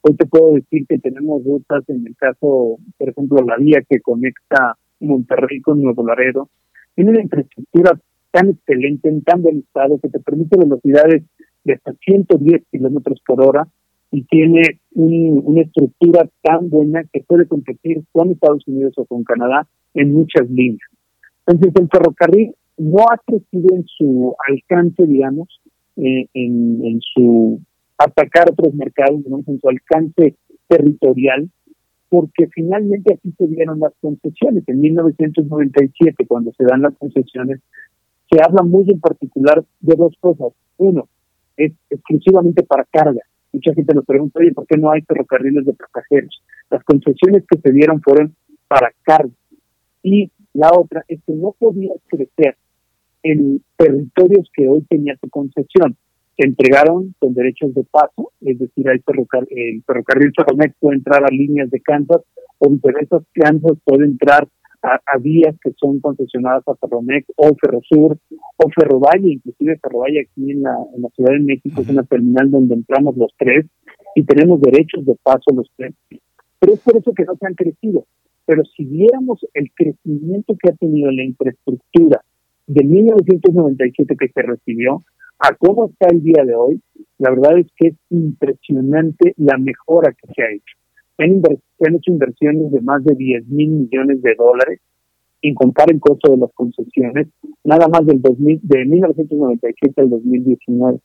Hoy 0.00 0.16
te 0.16 0.26
puedo 0.26 0.54
decir 0.54 0.86
que 0.88 0.98
tenemos 0.98 1.44
rutas, 1.44 1.84
en 1.88 2.06
el 2.06 2.16
caso, 2.16 2.78
por 2.96 3.08
ejemplo, 3.08 3.44
la 3.44 3.56
vía 3.56 3.82
que 3.88 4.00
conecta 4.00 4.76
Monterrey 5.00 5.60
con 5.60 5.82
Nuevo 5.82 6.04
Laredo, 6.04 6.48
tiene 6.94 7.12
una 7.12 7.22
infraestructura 7.22 8.00
tan 8.32 8.50
excelente, 8.50 9.08
en 9.08 9.22
tan 9.22 9.42
buen 9.42 9.58
estado, 9.58 9.98
que 9.98 10.08
te 10.08 10.18
permite 10.20 10.58
velocidades 10.58 11.24
de 11.64 11.74
hasta 11.74 11.92
110 11.92 12.62
kilómetros 12.70 13.20
por 13.26 13.46
hora 13.46 13.68
y 14.10 14.22
tiene 14.24 14.62
una 14.94 15.60
estructura 15.62 16.28
tan 16.42 16.70
buena 16.70 17.04
que 17.12 17.20
puede 17.20 17.46
competir 17.46 18.02
con 18.10 18.30
Estados 18.30 18.66
Unidos 18.66 18.94
o 18.96 19.04
con 19.04 19.22
Canadá 19.22 19.68
en 19.94 20.12
muchas 20.12 20.48
líneas. 20.50 20.88
Entonces 21.46 21.72
el 21.80 21.88
ferrocarril 21.88 22.54
no 22.76 23.00
ha 23.10 23.18
crecido 23.24 23.74
en 23.74 23.84
su 23.86 24.34
alcance, 24.48 25.06
digamos, 25.06 25.48
eh, 25.96 26.26
en, 26.34 26.84
en, 26.84 27.00
su 27.00 27.60
atacar 27.96 28.50
otros 28.50 28.74
mercados, 28.74 29.24
digamos, 29.24 29.48
en 29.48 29.60
su 29.60 29.68
alcance 29.68 30.36
territorial, 30.68 31.50
porque 32.08 32.48
finalmente 32.54 33.14
aquí 33.14 33.32
se 33.36 33.46
dieron 33.48 33.80
las 33.80 33.92
concesiones. 34.00 34.64
En 34.68 34.80
1997, 34.80 36.26
cuando 36.26 36.52
se 36.52 36.64
dan 36.64 36.82
las 36.82 36.96
concesiones, 36.96 37.60
se 38.30 38.38
habla 38.42 38.62
muy 38.62 38.88
en 38.88 39.00
particular 39.00 39.64
de 39.80 39.96
dos 39.96 40.14
cosas. 40.20 40.52
Uno, 40.76 41.08
es 41.56 41.72
exclusivamente 41.90 42.62
para 42.62 42.84
carga. 42.84 43.20
Mucha 43.52 43.74
gente 43.74 43.94
nos 43.94 44.04
pregunta, 44.04 44.38
oye, 44.40 44.52
¿por 44.52 44.66
qué 44.66 44.76
no 44.76 44.90
hay 44.90 45.02
ferrocarriles 45.02 45.64
de 45.64 45.74
pasajeros? 45.74 46.42
Las 46.70 46.84
concesiones 46.84 47.44
que 47.50 47.58
se 47.60 47.72
dieron 47.72 48.00
fueron 48.02 48.34
para 48.68 48.92
carga. 49.02 49.32
Y 50.10 50.30
la 50.54 50.70
otra 50.72 51.04
es 51.06 51.20
que 51.26 51.34
no 51.34 51.54
podía 51.58 51.92
crecer 52.06 52.56
en 53.22 53.62
territorios 53.76 54.48
que 54.54 54.66
hoy 54.66 54.82
tenía 54.88 55.16
su 55.20 55.28
concesión. 55.28 55.96
Se 56.36 56.46
entregaron 56.46 57.14
con 57.18 57.34
derechos 57.34 57.74
de 57.74 57.84
paso, 57.84 58.32
es 58.40 58.58
decir, 58.58 58.88
el, 58.88 59.02
ferrocarril, 59.02 59.48
el 59.50 59.82
ferrocarril 59.82 60.32
puede 60.80 60.96
entrar 60.96 61.24
a 61.24 61.28
líneas 61.28 61.70
de 61.70 61.80
Kansas 61.80 62.22
o 62.58 62.78
esas 63.00 63.22
Kansas 63.34 63.76
puede 63.84 64.06
entrar 64.06 64.48
a, 64.82 65.18
vías 65.18 65.56
que 65.62 65.72
son 65.76 66.00
concesionadas 66.00 66.62
a 66.66 66.74
Ferromex 66.76 67.26
o 67.36 67.54
Ferrosur 67.60 68.16
o 68.56 68.70
Ferrovalle, 68.74 69.32
inclusive 69.32 69.78
Ferrovalle 69.82 70.20
aquí 70.20 70.52
en 70.52 70.62
la, 70.62 70.74
en 70.94 71.02
la 71.02 71.08
Ciudad 71.10 71.32
de 71.32 71.40
México 71.40 71.82
es 71.82 71.88
una 71.90 72.04
terminal 72.04 72.50
donde 72.50 72.74
entramos 72.74 73.16
los 73.16 73.32
tres 73.36 73.66
y 74.14 74.22
tenemos 74.22 74.60
derechos 74.62 75.04
de 75.04 75.16
paso 75.22 75.52
los 75.52 75.70
tres. 75.76 75.94
Pero 76.60 76.72
es 76.72 76.80
por 76.80 76.96
eso 76.96 77.12
que 77.12 77.24
no 77.24 77.36
se 77.36 77.46
han 77.46 77.54
crecido. 77.54 78.06
Pero 78.48 78.64
si 78.64 78.82
viéramos 78.86 79.44
el 79.52 79.70
crecimiento 79.74 80.56
que 80.58 80.70
ha 80.70 80.76
tenido 80.76 81.10
la 81.10 81.22
infraestructura 81.22 82.24
de 82.66 82.82
1997 82.82 84.16
que 84.18 84.28
se 84.28 84.40
recibió 84.40 85.04
a 85.38 85.54
cómo 85.54 85.90
está 85.90 86.08
el 86.10 86.22
día 86.22 86.42
de 86.46 86.54
hoy, 86.54 86.80
la 87.18 87.28
verdad 87.28 87.58
es 87.58 87.66
que 87.76 87.88
es 87.88 87.94
impresionante 88.08 89.34
la 89.36 89.58
mejora 89.58 90.14
que 90.14 90.32
se 90.32 90.42
ha 90.42 90.50
hecho. 90.50 90.76
Se 91.18 91.24
han, 91.24 91.94
hecho 91.94 92.10
inversiones 92.10 92.72
de 92.72 92.80
más 92.80 93.04
de 93.04 93.16
10 93.16 93.48
mil 93.48 93.68
millones 93.68 94.22
de 94.22 94.34
dólares, 94.34 94.80
sin 95.42 95.54
contar 95.54 95.92
el 95.92 96.00
costo 96.00 96.32
de 96.32 96.38
las 96.38 96.52
concesiones, 96.54 97.28
nada 97.64 97.86
más 97.88 98.06
del 98.06 98.22
2000, 98.22 98.60
de 98.62 98.84
1997 98.86 100.00
al 100.00 100.08
2019. 100.08 100.98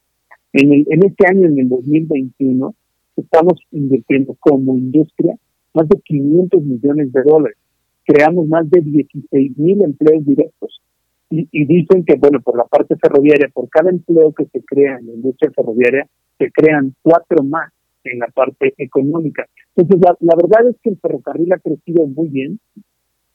En, 0.54 0.74
el, 0.74 0.86
en 0.90 1.06
este 1.06 1.28
año, 1.28 1.48
en 1.48 1.60
el 1.60 1.68
2021, 1.68 2.74
estamos 3.18 3.60
invirtiendo 3.72 4.34
como 4.40 4.78
industria 4.78 5.38
más 5.74 5.90
de 5.90 6.00
500 6.02 6.64
millones 6.64 7.12
de 7.12 7.24
dólares. 7.24 7.58
Creamos 8.06 8.48
más 8.48 8.70
de 8.70 8.82
16 8.82 9.58
mil 9.58 9.84
empleos 9.84 10.24
directos. 10.26 10.80
Y, 11.30 11.66
dicen 11.66 12.06
que, 12.06 12.16
bueno, 12.16 12.40
por 12.42 12.56
la 12.56 12.66
parte 12.66 12.96
ferroviaria, 12.96 13.50
por 13.52 13.68
cada 13.68 13.90
empleo 13.90 14.32
que 14.34 14.46
se 14.46 14.64
crea 14.64 15.00
en 15.00 15.08
la 15.08 15.14
industria 15.14 15.52
ferroviaria, 15.56 16.08
se 16.38 16.52
crean 16.52 16.94
cuatro 17.02 17.44
más 17.44 17.74
en 18.04 18.20
la 18.20 18.28
parte 18.28 18.76
económica. 18.78 19.48
Entonces, 19.76 20.00
la, 20.06 20.16
la 20.20 20.36
verdad 20.36 20.68
es 20.70 20.76
que 20.84 20.92
el 20.92 21.00
ferrocarril 21.00 21.52
ha 21.54 21.58
crecido 21.58 22.06
muy 22.06 22.28
bien. 22.28 22.60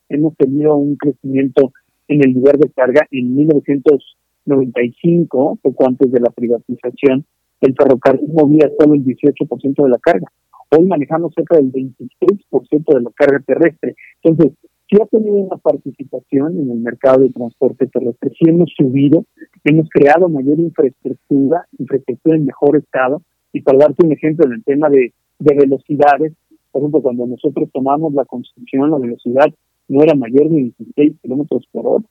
Hemos 0.08 0.36
tenido 0.36 0.76
un 0.76 0.94
crecimiento 0.94 1.72
en 2.06 2.24
el 2.24 2.30
lugar 2.32 2.58
de 2.58 2.70
carga 2.70 3.04
en 3.10 3.34
1995, 3.34 5.58
poco 5.60 5.86
antes 5.86 6.12
de 6.12 6.20
la 6.20 6.30
privatización, 6.30 7.26
el 7.60 7.74
ferrocarril 7.74 8.28
movía 8.28 8.70
solo 8.78 8.94
el 8.94 9.04
18% 9.04 9.82
de 9.82 9.88
la 9.88 9.98
carga. 9.98 10.30
Hoy 10.70 10.84
manejamos 10.84 11.32
cerca 11.34 11.56
del 11.56 11.72
26% 11.72 12.94
de 12.94 13.00
la 13.00 13.10
carga 13.14 13.40
terrestre. 13.40 13.96
Entonces, 14.22 14.54
sí 14.88 14.96
ha 15.00 15.06
tenido 15.06 15.36
una 15.36 15.56
participación 15.56 16.58
en 16.58 16.70
el 16.70 16.78
mercado 16.78 17.20
de 17.20 17.30
transporte 17.30 17.86
terrestre, 17.86 18.30
sí 18.30 18.48
hemos 18.48 18.70
subido, 18.76 19.24
hemos 19.64 19.88
creado 19.88 20.28
mayor 20.28 20.58
infraestructura, 20.58 21.66
infraestructura 21.78 22.36
en 22.36 22.46
mejor 22.46 22.76
estado, 22.76 23.22
y 23.52 23.62
para 23.62 23.78
darte 23.78 24.04
un 24.04 24.12
ejemplo 24.12 24.46
en 24.46 24.52
el 24.52 24.64
tema 24.64 24.90
de, 24.90 25.12
de 25.38 25.54
velocidades, 25.54 26.34
por 26.70 26.82
ejemplo, 26.82 27.02
cuando 27.02 27.26
nosotros 27.26 27.68
tomamos 27.72 28.12
la 28.12 28.24
construcción, 28.24 28.90
la 28.90 28.98
velocidad 28.98 29.46
no 29.88 30.02
era 30.02 30.14
mayor 30.14 30.50
de 30.50 30.72
16 30.78 31.16
kilómetros 31.22 31.66
por 31.72 31.86
hora. 31.86 32.04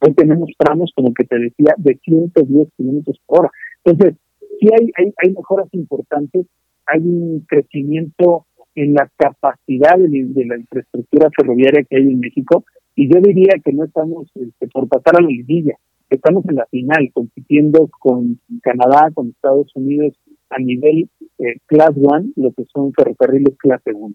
Hoy 0.00 0.12
tenemos 0.12 0.50
tramos, 0.58 0.92
como 0.94 1.14
que 1.14 1.24
te 1.24 1.38
decía, 1.38 1.74
de 1.78 1.98
110 2.04 2.68
kilómetros 2.76 3.18
por 3.26 3.40
hora. 3.40 3.50
Entonces, 3.84 4.16
sí 4.60 4.68
hay, 4.78 4.90
hay, 4.98 5.12
hay 5.22 5.32
mejoras 5.32 5.68
importantes, 5.72 6.46
hay 6.86 7.00
un 7.00 7.44
crecimiento 7.48 8.46
en 8.74 8.94
la 8.94 9.10
capacidad 9.16 9.96
de, 9.96 10.44
la 10.46 10.58
infraestructura 10.58 11.30
ferroviaria 11.36 11.84
que 11.88 11.96
hay 11.96 12.02
en 12.02 12.20
México 12.20 12.64
y 12.94 13.12
yo 13.12 13.20
diría 13.20 13.54
que 13.64 13.72
no 13.72 13.84
estamos 13.84 14.28
este, 14.34 14.68
por 14.68 14.88
pasar 14.88 15.16
a 15.16 15.22
la 15.22 15.28
liguilla, 15.28 15.74
estamos 16.10 16.44
en 16.48 16.56
la 16.56 16.66
final 16.66 17.10
compitiendo 17.12 17.88
con 17.98 18.40
Canadá, 18.62 19.10
con 19.14 19.28
Estados 19.28 19.70
Unidos 19.74 20.14
a 20.50 20.58
nivel 20.60 21.08
eh, 21.38 21.56
Class 21.66 21.92
1, 21.94 22.32
lo 22.36 22.52
que 22.52 22.64
son 22.72 22.92
ferrocarriles 22.92 23.56
clase 23.58 23.92
1. 23.92 24.14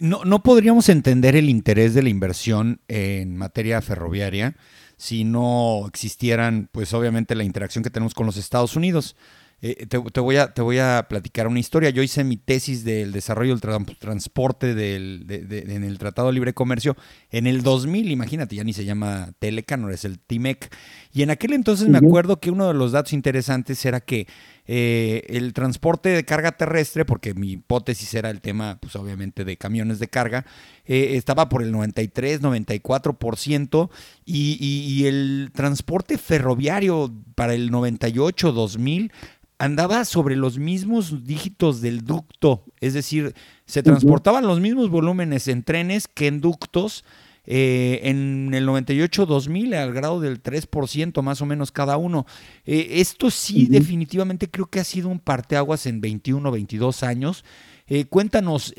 No, 0.00 0.24
no 0.24 0.42
podríamos 0.42 0.88
entender 0.88 1.34
el 1.34 1.48
interés 1.48 1.94
de 1.94 2.02
la 2.02 2.10
inversión 2.10 2.80
en 2.86 3.36
materia 3.36 3.80
ferroviaria 3.80 4.54
si 5.00 5.24
no 5.24 5.86
existieran, 5.88 6.68
pues 6.70 6.92
obviamente, 6.92 7.34
la 7.34 7.44
interacción 7.44 7.82
que 7.82 7.88
tenemos 7.88 8.12
con 8.12 8.26
los 8.26 8.36
Estados 8.36 8.76
Unidos. 8.76 9.16
Eh, 9.62 9.86
te, 9.86 9.98
voy 9.98 10.36
a, 10.36 10.54
te 10.54 10.62
voy 10.62 10.78
a 10.78 11.06
platicar 11.08 11.46
una 11.46 11.58
historia. 11.58 11.90
Yo 11.90 12.02
hice 12.02 12.24
mi 12.24 12.36
tesis 12.36 12.82
del 12.84 13.12
desarrollo 13.12 13.56
del 13.56 13.96
transporte 13.98 14.74
del, 14.74 15.26
en 15.28 15.84
el 15.84 15.98
Tratado 15.98 16.28
de 16.28 16.34
Libre 16.34 16.54
Comercio 16.54 16.96
en 17.30 17.46
el 17.46 17.62
2000, 17.62 18.10
imagínate, 18.10 18.56
ya 18.56 18.64
ni 18.64 18.72
se 18.72 18.84
llama 18.84 19.32
Telecan, 19.38 19.90
es 19.90 20.04
el 20.04 20.18
TIMEC. 20.18 20.74
Y 21.12 21.22
en 21.22 21.30
aquel 21.30 21.52
entonces 21.52 21.88
me 21.88 21.98
acuerdo 21.98 22.38
que 22.38 22.50
uno 22.50 22.68
de 22.68 22.74
los 22.74 22.92
datos 22.92 23.12
interesantes 23.12 23.84
era 23.84 24.00
que 24.00 24.28
eh, 24.66 25.24
el 25.28 25.52
transporte 25.52 26.10
de 26.10 26.24
carga 26.24 26.52
terrestre, 26.52 27.04
porque 27.04 27.34
mi 27.34 27.52
hipótesis 27.52 28.14
era 28.14 28.30
el 28.30 28.40
tema, 28.40 28.78
pues 28.80 28.94
obviamente, 28.94 29.44
de 29.44 29.56
camiones 29.56 29.98
de 29.98 30.06
carga, 30.06 30.46
eh, 30.86 31.16
estaba 31.16 31.48
por 31.48 31.62
el 31.62 31.72
93, 31.72 32.42
94%, 32.42 33.90
y, 34.24 34.56
y, 34.60 34.92
y 34.92 35.06
el 35.06 35.50
transporte 35.52 36.16
ferroviario 36.16 37.12
para 37.34 37.54
el 37.54 37.72
98, 37.72 38.52
2000 38.52 39.12
andaba 39.60 40.06
sobre 40.06 40.36
los 40.36 40.58
mismos 40.58 41.26
dígitos 41.26 41.82
del 41.82 42.04
ducto, 42.06 42.64
es 42.80 42.94
decir, 42.94 43.34
se 43.66 43.82
transportaban 43.82 44.46
los 44.46 44.58
mismos 44.58 44.88
volúmenes 44.88 45.48
en 45.48 45.62
trenes 45.62 46.08
que 46.08 46.28
en 46.28 46.40
ductos. 46.40 47.04
Eh, 47.46 48.00
en 48.04 48.52
el 48.52 48.66
98-2000 48.68 49.74
al 49.74 49.92
grado 49.92 50.20
del 50.20 50.42
3% 50.42 51.22
más 51.22 51.40
o 51.40 51.46
menos 51.46 51.72
cada 51.72 51.96
uno. 51.96 52.26
Eh, 52.64 52.88
esto 52.96 53.30
sí 53.30 53.66
definitivamente 53.66 54.50
creo 54.50 54.66
que 54.66 54.80
ha 54.80 54.84
sido 54.84 55.08
un 55.08 55.18
parteaguas 55.18 55.86
en 55.86 56.00
21, 56.00 56.50
22 56.50 57.02
años. 57.02 57.44
Eh, 57.86 58.04
cuéntanos, 58.04 58.72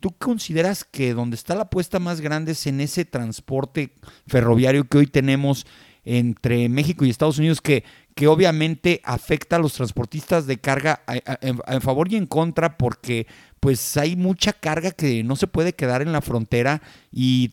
¿tú 0.00 0.10
consideras 0.18 0.82
que 0.82 1.14
donde 1.14 1.36
está 1.36 1.54
la 1.54 1.62
apuesta 1.62 2.00
más 2.00 2.20
grande 2.20 2.52
es 2.52 2.66
en 2.66 2.80
ese 2.80 3.04
transporte 3.04 3.92
ferroviario 4.26 4.88
que 4.88 4.98
hoy 4.98 5.06
tenemos 5.06 5.66
entre 6.06 6.68
México 6.68 7.04
y 7.04 7.10
Estados 7.10 7.38
Unidos 7.38 7.60
que, 7.60 7.84
que 8.14 8.28
obviamente 8.28 9.02
afecta 9.04 9.56
a 9.56 9.58
los 9.58 9.74
transportistas 9.74 10.46
de 10.46 10.58
carga 10.58 11.02
a, 11.06 11.80
favor 11.80 12.10
y 12.10 12.16
en 12.16 12.26
contra 12.26 12.78
porque 12.78 13.26
pues 13.60 13.96
hay 13.96 14.16
mucha 14.16 14.52
carga 14.52 14.90
que 14.90 15.24
no 15.24 15.34
se 15.34 15.46
puede 15.46 15.72
quedar 15.72 16.02
en 16.02 16.12
la 16.12 16.20
frontera 16.20 16.82
y 17.10 17.52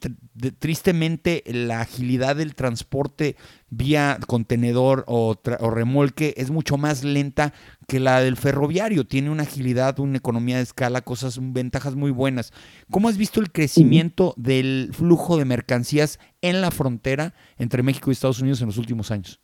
tristemente 0.60 1.44
la 1.48 1.82
agilidad 1.82 2.36
del 2.36 2.56
transporte 2.56 3.36
vía 3.70 4.20
contenedor 4.28 5.06
o, 5.08 5.36
remolque 5.44 6.34
es 6.38 6.52
mucho 6.52 6.78
más 6.78 7.04
lenta 7.04 7.54
que 7.88 8.00
la 8.00 8.22
del 8.22 8.36
ferroviario. 8.36 9.06
Tiene 9.06 9.30
una 9.30 9.44
agilidad, 9.44 10.00
una 10.00 10.18
economía 10.18 10.58
de 10.58 10.64
escala, 10.64 11.02
cosas, 11.02 11.40
ventajas 11.42 11.96
muy 11.96 12.12
buenas. 12.12 12.54
¿Cómo 12.92 13.10
has 13.10 13.18
visto 13.18 13.40
el 13.40 13.52
crecimiento 13.52 14.34
del 14.38 14.90
flujo 14.92 15.38
de 15.38 15.46
mercancías 15.46 16.20
en 16.42 16.62
la 16.62 16.72
frontera 16.72 17.34
entre 17.58 17.82
México 17.82 18.12
y 18.12 18.14
Estados 18.14 18.42
Unidos 18.42 18.62
en 18.62 18.68
los 18.68 18.78
últimos 18.78 19.10
años? 19.12 19.40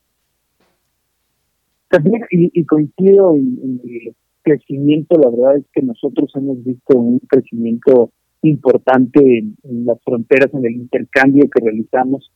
También, 1.89 2.21
y, 2.29 2.63
coincido 2.65 3.33
en, 3.33 3.81
crecimiento, 4.43 5.17
la 5.19 5.29
verdad 5.29 5.58
es 5.58 5.65
que 5.74 5.81
nosotros 5.81 6.31
hemos 6.36 6.63
visto 6.63 6.98
un 6.98 7.19
crecimiento 7.19 8.12
importante 8.41 9.19
en, 9.39 9.86
las 9.86 10.01
fronteras, 10.03 10.53
en 10.53 10.65
el 10.65 10.74
intercambio 10.74 11.50
que 11.50 11.63
realizamos, 11.63 12.31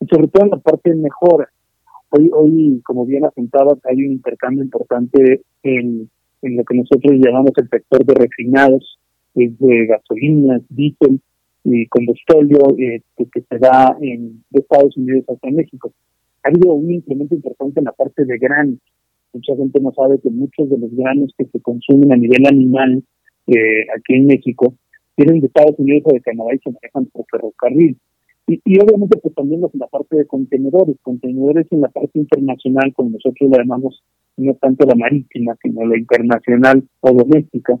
y 0.00 0.06
sobre 0.06 0.28
todo 0.28 0.44
en 0.44 0.50
la 0.50 0.58
parte 0.58 0.90
de 0.90 0.96
mejora. 0.96 1.48
Hoy, 2.10 2.30
hoy 2.32 2.80
como 2.84 3.04
bien 3.04 3.24
apuntabas, 3.24 3.78
hay 3.84 4.04
un 4.04 4.12
intercambio 4.12 4.64
importante 4.64 5.42
en, 5.62 6.08
en 6.42 6.56
lo 6.56 6.64
que 6.64 6.76
nosotros 6.76 7.12
llamamos 7.18 7.52
el 7.56 7.68
sector 7.68 8.04
de 8.04 8.14
refinados, 8.14 8.98
de 9.34 9.86
gasolinas, 9.86 10.62
diésel 10.68 11.20
y 11.64 11.86
combustible 11.86 12.58
eh, 12.78 13.02
que, 13.16 13.42
se 13.42 13.58
da 13.58 13.96
en, 14.00 14.42
de 14.50 14.60
Estados 14.60 14.96
Unidos 14.96 15.24
hacia 15.28 15.50
México. 15.50 15.92
Ha 16.42 16.48
habido 16.48 16.72
un 16.72 16.90
incremento 16.90 17.34
importante 17.34 17.80
en 17.80 17.84
la 17.84 17.92
parte 17.92 18.24
de 18.24 18.38
granos. 18.38 18.78
Mucha 19.32 19.56
gente 19.56 19.80
no 19.80 19.92
sabe 19.92 20.20
que 20.20 20.30
muchos 20.30 20.68
de 20.70 20.78
los 20.78 20.94
granos 20.94 21.32
que 21.36 21.46
se 21.46 21.60
consumen 21.60 22.12
a 22.12 22.16
nivel 22.16 22.46
animal 22.46 23.02
eh, 23.46 23.86
aquí 23.96 24.14
en 24.14 24.26
México 24.26 24.74
vienen 25.16 25.40
de 25.40 25.46
Estados 25.46 25.78
Unidos 25.78 26.04
o 26.06 26.14
de 26.14 26.20
Canadá 26.20 26.50
y 26.54 26.58
se 26.58 26.70
manejan 26.70 27.06
por 27.06 27.26
ferrocarril. 27.30 27.96
Y, 28.46 28.60
y 28.64 28.78
obviamente 28.78 29.18
pues 29.18 29.34
también 29.34 29.62
en 29.62 29.78
la 29.78 29.86
parte 29.86 30.16
de 30.16 30.26
contenedores, 30.26 30.96
contenedores 31.02 31.66
en 31.70 31.82
la 31.82 31.88
parte 31.88 32.18
internacional, 32.18 32.92
como 32.94 33.10
nosotros 33.10 33.50
la 33.50 33.58
llamamos 33.58 34.02
no 34.38 34.54
tanto 34.54 34.86
la 34.86 34.94
marítima, 34.94 35.56
sino 35.60 35.84
la 35.84 35.98
internacional 35.98 36.82
o 37.00 37.12
doméstica, 37.12 37.78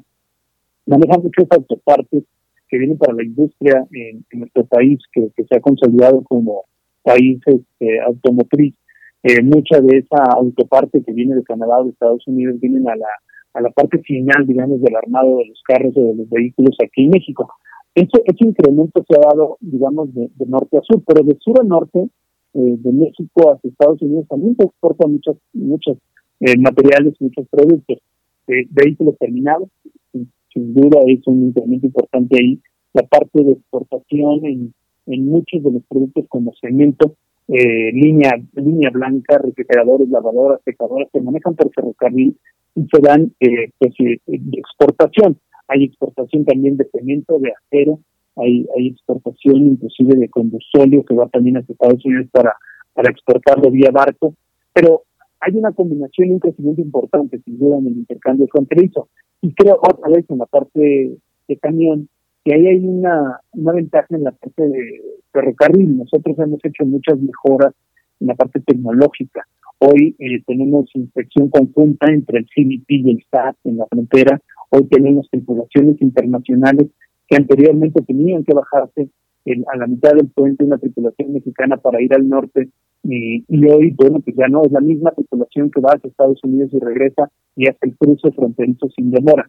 manejan 0.86 1.22
muchos 1.22 1.46
autopartes 1.50 2.24
que 2.68 2.78
vienen 2.78 2.98
para 2.98 3.14
la 3.14 3.24
industria 3.24 3.86
en, 3.92 4.24
nuestro 4.32 4.64
país, 4.64 4.98
que, 5.12 5.30
se 5.36 5.56
ha 5.56 5.60
consolidado 5.60 6.22
como 6.24 6.64
país 7.02 7.40
este, 7.46 8.00
automotriz. 8.00 8.74
Eh, 9.22 9.42
mucha 9.42 9.80
de 9.80 9.98
esa 9.98 10.22
autoparte 10.36 11.02
que 11.02 11.12
viene 11.12 11.34
de 11.34 11.42
Canadá 11.42 11.80
o 11.80 11.84
de 11.84 11.90
Estados 11.90 12.26
Unidos 12.28 12.60
vienen 12.60 12.88
a 12.88 12.94
la, 12.94 13.08
a 13.54 13.60
la 13.60 13.70
parte 13.70 13.98
final, 13.98 14.46
digamos, 14.46 14.80
del 14.80 14.94
armado 14.94 15.38
de 15.38 15.46
los 15.46 15.60
carros 15.66 15.92
o 15.96 16.02
de 16.02 16.14
los 16.14 16.28
vehículos 16.30 16.76
aquí 16.84 17.04
en 17.04 17.10
México. 17.10 17.48
Ese, 17.94 18.22
ese 18.24 18.44
incremento 18.44 19.04
se 19.08 19.16
ha 19.16 19.28
dado, 19.28 19.56
digamos, 19.60 20.14
de, 20.14 20.30
norte 20.46 20.78
a 20.78 20.82
sur, 20.82 21.02
pero 21.04 21.24
de 21.24 21.36
sur 21.40 21.60
a 21.60 21.64
norte, 21.64 22.08
eh, 22.54 22.76
de 22.78 22.92
México 22.92 23.52
hacia 23.52 23.68
Estados 23.68 24.00
Unidos, 24.02 24.26
también 24.28 24.54
se 24.56 24.64
exportan 24.64 25.12
muchos, 25.12 25.36
muchos 25.52 25.98
eh, 26.40 26.56
materiales, 26.56 27.14
muchos 27.18 27.46
productos. 27.48 27.98
vehículos 28.46 29.18
terminados, 29.18 29.68
sin 30.12 30.74
duda 30.74 31.00
es 31.06 31.26
un 31.26 31.48
incremento 31.48 31.86
importante 31.86 32.36
ahí. 32.40 32.60
La 32.94 33.02
parte 33.02 33.42
de 33.42 33.52
exportación 33.52 34.46
en, 34.46 34.74
en 35.06 35.26
muchos 35.26 35.62
de 35.62 35.72
los 35.72 35.82
productos 35.88 36.24
como 36.28 36.52
cemento, 36.60 37.14
eh, 37.48 37.90
línea 37.92 38.32
línea 38.54 38.90
blanca, 38.90 39.38
refrigeradores, 39.38 40.08
lavadoras, 40.10 40.60
secadoras, 40.64 41.08
se 41.12 41.20
manejan 41.20 41.54
por 41.54 41.72
ferrocarril 41.72 42.36
y 42.74 42.86
se 42.92 43.00
dan 43.00 43.32
eh, 43.40 43.70
pues, 43.78 43.94
eh, 44.00 44.20
exportación. 44.52 45.38
Hay 45.68 45.84
exportación 45.84 46.44
también 46.44 46.76
de 46.76 46.88
cemento, 46.92 47.38
de 47.38 47.52
acero, 47.52 48.00
hay, 48.36 48.66
hay 48.76 48.88
exportación 48.88 49.56
inclusive 49.56 50.16
de 50.16 50.28
combustible 50.28 51.04
que 51.06 51.14
va 51.14 51.28
también 51.28 51.56
a 51.56 51.60
Estados 51.60 52.04
Unidos 52.04 52.28
para, 52.32 52.54
para 52.92 53.10
exportarlo 53.10 53.70
vía 53.70 53.90
barco, 53.90 54.34
pero 54.72 55.02
hay 55.40 55.54
una 55.56 55.72
combinación 55.72 56.28
y 56.28 56.32
un 56.32 56.40
crecimiento 56.40 56.82
importante, 56.82 57.40
sin 57.44 57.58
duda, 57.58 57.78
en 57.78 57.86
el 57.86 57.96
intercambio 57.98 58.46
fronterizo. 58.48 59.08
Y 59.40 59.52
creo 59.54 59.78
otra 59.80 60.08
vez 60.10 60.24
en 60.28 60.38
la 60.38 60.46
parte 60.46 61.16
de 61.48 61.56
camión, 61.58 62.08
que 62.48 62.54
ahí 62.54 62.66
hay 62.66 62.78
una, 62.82 63.40
una 63.52 63.72
ventaja 63.72 64.06
en 64.16 64.24
la 64.24 64.32
parte 64.32 64.62
de 64.62 65.02
ferrocarril. 65.32 65.98
Nosotros 65.98 66.38
hemos 66.38 66.64
hecho 66.64 66.86
muchas 66.86 67.20
mejoras 67.20 67.74
en 68.20 68.28
la 68.28 68.34
parte 68.34 68.60
tecnológica. 68.60 69.46
Hoy 69.80 70.16
eh, 70.18 70.42
tenemos 70.46 70.86
inspección 70.94 71.50
conjunta 71.50 72.06
entre 72.10 72.38
el 72.38 72.46
CBP 72.46 72.86
y 72.88 73.10
el 73.10 73.24
SAT 73.30 73.56
en 73.64 73.76
la 73.76 73.86
frontera. 73.86 74.40
Hoy 74.70 74.84
tenemos 74.84 75.28
tripulaciones 75.30 76.00
internacionales 76.00 76.86
que 77.28 77.36
anteriormente 77.36 78.02
tenían 78.02 78.44
que 78.44 78.54
bajarse 78.54 79.10
a 79.70 79.76
la 79.76 79.86
mitad 79.86 80.12
del 80.14 80.28
puente 80.28 80.64
una 80.64 80.78
tripulación 80.78 81.34
mexicana 81.34 81.76
para 81.76 82.00
ir 82.02 82.14
al 82.14 82.26
norte 82.28 82.70
y, 83.02 83.44
hoy, 83.66 83.90
bueno, 83.90 84.20
pues 84.20 84.36
ya 84.36 84.48
no, 84.48 84.64
es 84.64 84.72
la 84.72 84.80
misma 84.80 85.10
tripulación 85.12 85.70
que 85.70 85.80
va 85.80 85.92
hacia 85.92 86.08
Estados 86.08 86.40
Unidos 86.44 86.70
y 86.72 86.78
regresa 86.78 87.30
y 87.56 87.68
hace 87.68 87.78
el 87.82 87.96
cruce 87.96 88.32
fronterizo 88.32 88.88
sin 88.96 89.10
demora. 89.10 89.48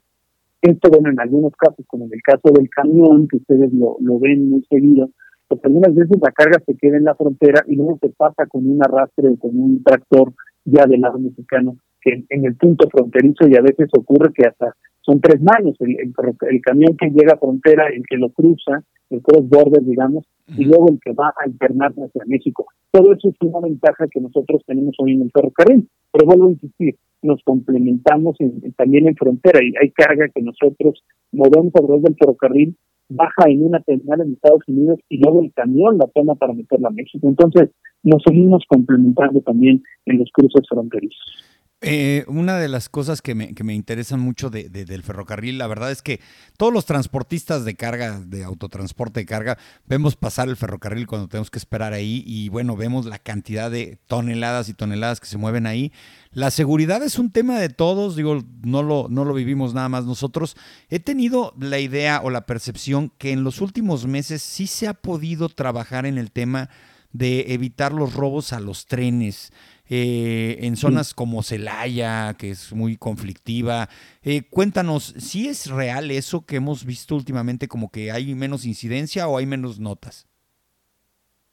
Esto, 0.61 0.89
bueno, 0.89 1.09
en 1.09 1.19
algunos 1.19 1.53
casos, 1.55 1.85
como 1.87 2.05
en 2.05 2.13
el 2.13 2.21
caso 2.21 2.53
del 2.53 2.69
camión, 2.69 3.27
que 3.27 3.37
ustedes 3.37 3.71
lo, 3.73 3.97
lo 4.01 4.19
ven 4.19 4.49
muy 4.49 4.63
seguido, 4.69 5.09
pues 5.47 5.61
algunas 5.63 5.95
veces 5.95 6.17
la 6.21 6.31
carga 6.31 6.61
se 6.65 6.75
queda 6.75 6.97
en 6.97 7.05
la 7.05 7.15
frontera 7.15 7.63
y 7.67 7.75
luego 7.75 7.97
se 8.01 8.09
pasa 8.09 8.45
con 8.47 8.69
un 8.69 8.83
arrastre 8.83 9.29
o 9.29 9.37
con 9.37 9.57
un 9.59 9.83
tractor 9.83 10.33
ya 10.65 10.85
del 10.85 11.01
lado 11.01 11.17
mexicano, 11.17 11.77
que 12.01 12.23
en 12.29 12.45
el 12.45 12.55
punto 12.55 12.87
fronterizo 12.89 13.47
y 13.47 13.55
a 13.55 13.61
veces 13.61 13.89
ocurre 13.97 14.31
que 14.33 14.47
hasta 14.47 14.75
son 15.01 15.21
tres 15.21 15.41
manos, 15.41 15.75
el, 15.79 15.97
el, 15.97 16.61
camión 16.61 16.95
que 16.95 17.09
llega 17.09 17.33
a 17.33 17.39
frontera, 17.39 17.87
el 17.87 18.03
que 18.07 18.17
lo 18.17 18.29
cruza, 18.29 18.83
el 19.09 19.21
cross-border, 19.23 19.83
digamos, 19.83 20.25
y 20.57 20.65
luego 20.65 20.89
el 20.89 20.99
que 20.99 21.13
va 21.13 21.33
a 21.37 21.47
internarse 21.47 22.01
hacia 22.01 22.23
México. 22.25 22.65
Todo 22.91 23.13
eso 23.13 23.29
es 23.29 23.35
una 23.41 23.59
ventaja 23.59 24.07
que 24.07 24.19
nosotros 24.19 24.61
tenemos 24.65 24.95
hoy 24.99 25.13
en 25.13 25.21
el 25.23 25.31
ferrocarril. 25.31 25.87
Pero 26.11 26.25
vuelvo 26.25 26.47
a 26.47 26.51
insistir, 26.51 26.95
nos 27.21 27.41
complementamos 27.43 28.37
también 28.75 29.07
en 29.07 29.15
frontera 29.15 29.59
y 29.63 29.73
hay 29.81 29.91
carga 29.91 30.27
que 30.33 30.41
nosotros 30.41 31.03
movemos 31.31 31.73
a 31.75 31.85
través 31.85 32.03
del 32.03 32.15
ferrocarril, 32.15 32.75
baja 33.09 33.49
en 33.49 33.65
una 33.65 33.79
terminal 33.81 34.21
en 34.21 34.33
Estados 34.33 34.61
Unidos 34.67 34.99
y 35.09 35.17
luego 35.17 35.43
el 35.43 35.53
camión 35.53 35.97
la 35.97 36.07
toma 36.07 36.35
para 36.35 36.53
meterla 36.53 36.87
a 36.89 36.91
México. 36.91 37.27
Entonces, 37.27 37.69
nos 38.03 38.23
seguimos 38.23 38.63
complementando 38.67 39.41
también 39.41 39.83
en 40.05 40.19
los 40.19 40.29
cruces 40.31 40.61
fronterizos. 40.69 41.48
Eh, 41.81 42.25
una 42.27 42.57
de 42.57 42.67
las 42.67 42.89
cosas 42.89 43.21
que 43.21 43.33
me, 43.35 43.73
interesan 43.73 44.19
mucho 44.19 44.49
de, 44.49 44.67
del 44.67 45.01
ferrocarril, 45.01 45.57
la 45.57 45.67
verdad 45.67 45.91
es 45.91 46.01
que 46.01 46.19
todos 46.57 46.73
los 46.73 46.85
transportistas 46.85 47.63
de 47.63 47.75
carga, 47.75 48.19
de 48.19 48.43
autotransporte 48.43 49.21
de 49.21 49.25
carga, 49.25 49.57
vemos 49.85 50.17
pasar 50.17 50.49
el 50.49 50.57
ferrocarril 50.57 51.07
cuando 51.07 51.29
tenemos 51.29 51.49
que 51.49 51.57
esperar 51.57 51.93
ahí 51.93 52.21
y 52.27 52.49
bueno, 52.49 52.75
vemos 52.75 53.05
la 53.05 53.17
cantidad 53.17 53.71
de 53.71 53.97
toneladas 54.07 54.67
y 54.67 54.73
toneladas 54.73 55.21
que 55.21 55.27
se 55.27 55.37
mueven 55.37 55.67
ahí. 55.67 55.93
La 56.31 56.51
seguridad 56.51 57.01
es 57.01 57.17
un 57.17 57.31
tema 57.31 57.57
de 57.57 57.69
todos, 57.69 58.17
digo, 58.17 58.43
no 58.61 58.83
lo, 58.83 59.07
no 59.09 59.23
lo 59.23 59.33
vivimos 59.33 59.73
nada 59.73 59.87
más 59.87 60.03
nosotros. 60.03 60.57
He 60.89 60.99
tenido 60.99 61.53
la 61.57 61.79
idea 61.79 62.19
o 62.21 62.29
la 62.29 62.45
percepción 62.45 63.09
que 63.17 63.31
en 63.31 63.45
los 63.45 63.61
últimos 63.61 64.05
meses 64.05 64.41
sí 64.41 64.67
se 64.67 64.89
ha 64.89 64.93
podido 64.93 65.47
trabajar 65.47 66.05
en 66.05 66.17
el 66.17 66.29
tema 66.31 66.69
de 67.13 67.53
evitar 67.53 67.93
los 67.93 68.13
robos 68.13 68.53
a 68.53 68.59
los 68.59 68.85
trenes. 68.85 69.51
Eh, 69.91 70.59
en 70.61 70.75
zonas 70.75 71.15
como 71.15 71.41
Celaya, 71.41 72.35
que 72.37 72.51
es 72.51 72.73
muy 72.75 72.95
conflictiva. 72.95 73.89
Eh, 74.23 74.43
cuéntanos, 74.47 75.15
¿si 75.17 75.47
es 75.47 75.71
real 75.71 76.11
eso 76.11 76.45
que 76.45 76.57
hemos 76.57 76.85
visto 76.85 77.15
últimamente, 77.15 77.67
como 77.67 77.89
que 77.89 78.11
hay 78.11 78.35
menos 78.35 78.67
incidencia 78.67 79.27
o 79.27 79.37
hay 79.37 79.47
menos 79.47 79.79
notas? 79.79 80.27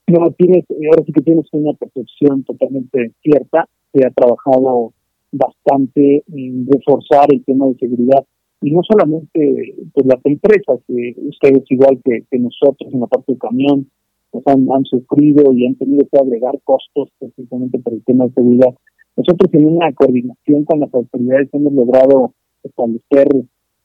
No, 0.06 0.30
tienes, 0.32 0.64
ahora 0.70 1.02
sí 1.06 1.12
que 1.12 1.22
tienes 1.22 1.46
una 1.52 1.72
percepción 1.72 2.44
totalmente 2.44 3.12
cierta. 3.22 3.66
Se 3.94 4.06
ha 4.06 4.10
trabajado 4.10 4.92
bastante 5.32 6.22
en 6.30 6.66
reforzar 6.70 7.26
el 7.32 7.42
tema 7.44 7.66
de 7.66 7.76
seguridad 7.76 8.24
y 8.60 8.70
no 8.70 8.82
solamente 8.82 9.74
pues 9.92 10.06
las 10.06 10.20
empresas, 10.24 10.80
ustedes 10.88 11.62
igual 11.70 12.00
que, 12.04 12.24
que 12.30 12.38
nosotros 12.38 12.92
en 12.92 13.00
la 13.00 13.06
parte 13.06 13.32
del 13.32 13.38
camión, 13.38 13.90
han, 14.44 14.84
sufrido 14.84 15.52
y 15.52 15.66
han 15.66 15.76
tenido 15.76 16.06
que 16.10 16.18
agregar 16.18 16.60
costos 16.64 17.10
precisamente 17.18 17.78
por 17.78 17.94
el 17.94 18.04
tema 18.04 18.26
de 18.26 18.32
seguridad. 18.32 18.74
Nosotros 19.16 19.52
en 19.54 19.66
una 19.66 19.92
coordinación 19.92 20.64
con 20.64 20.80
las 20.80 20.92
autoridades 20.92 21.48
hemos 21.52 21.72
logrado 21.72 22.34
establecer 22.62 23.28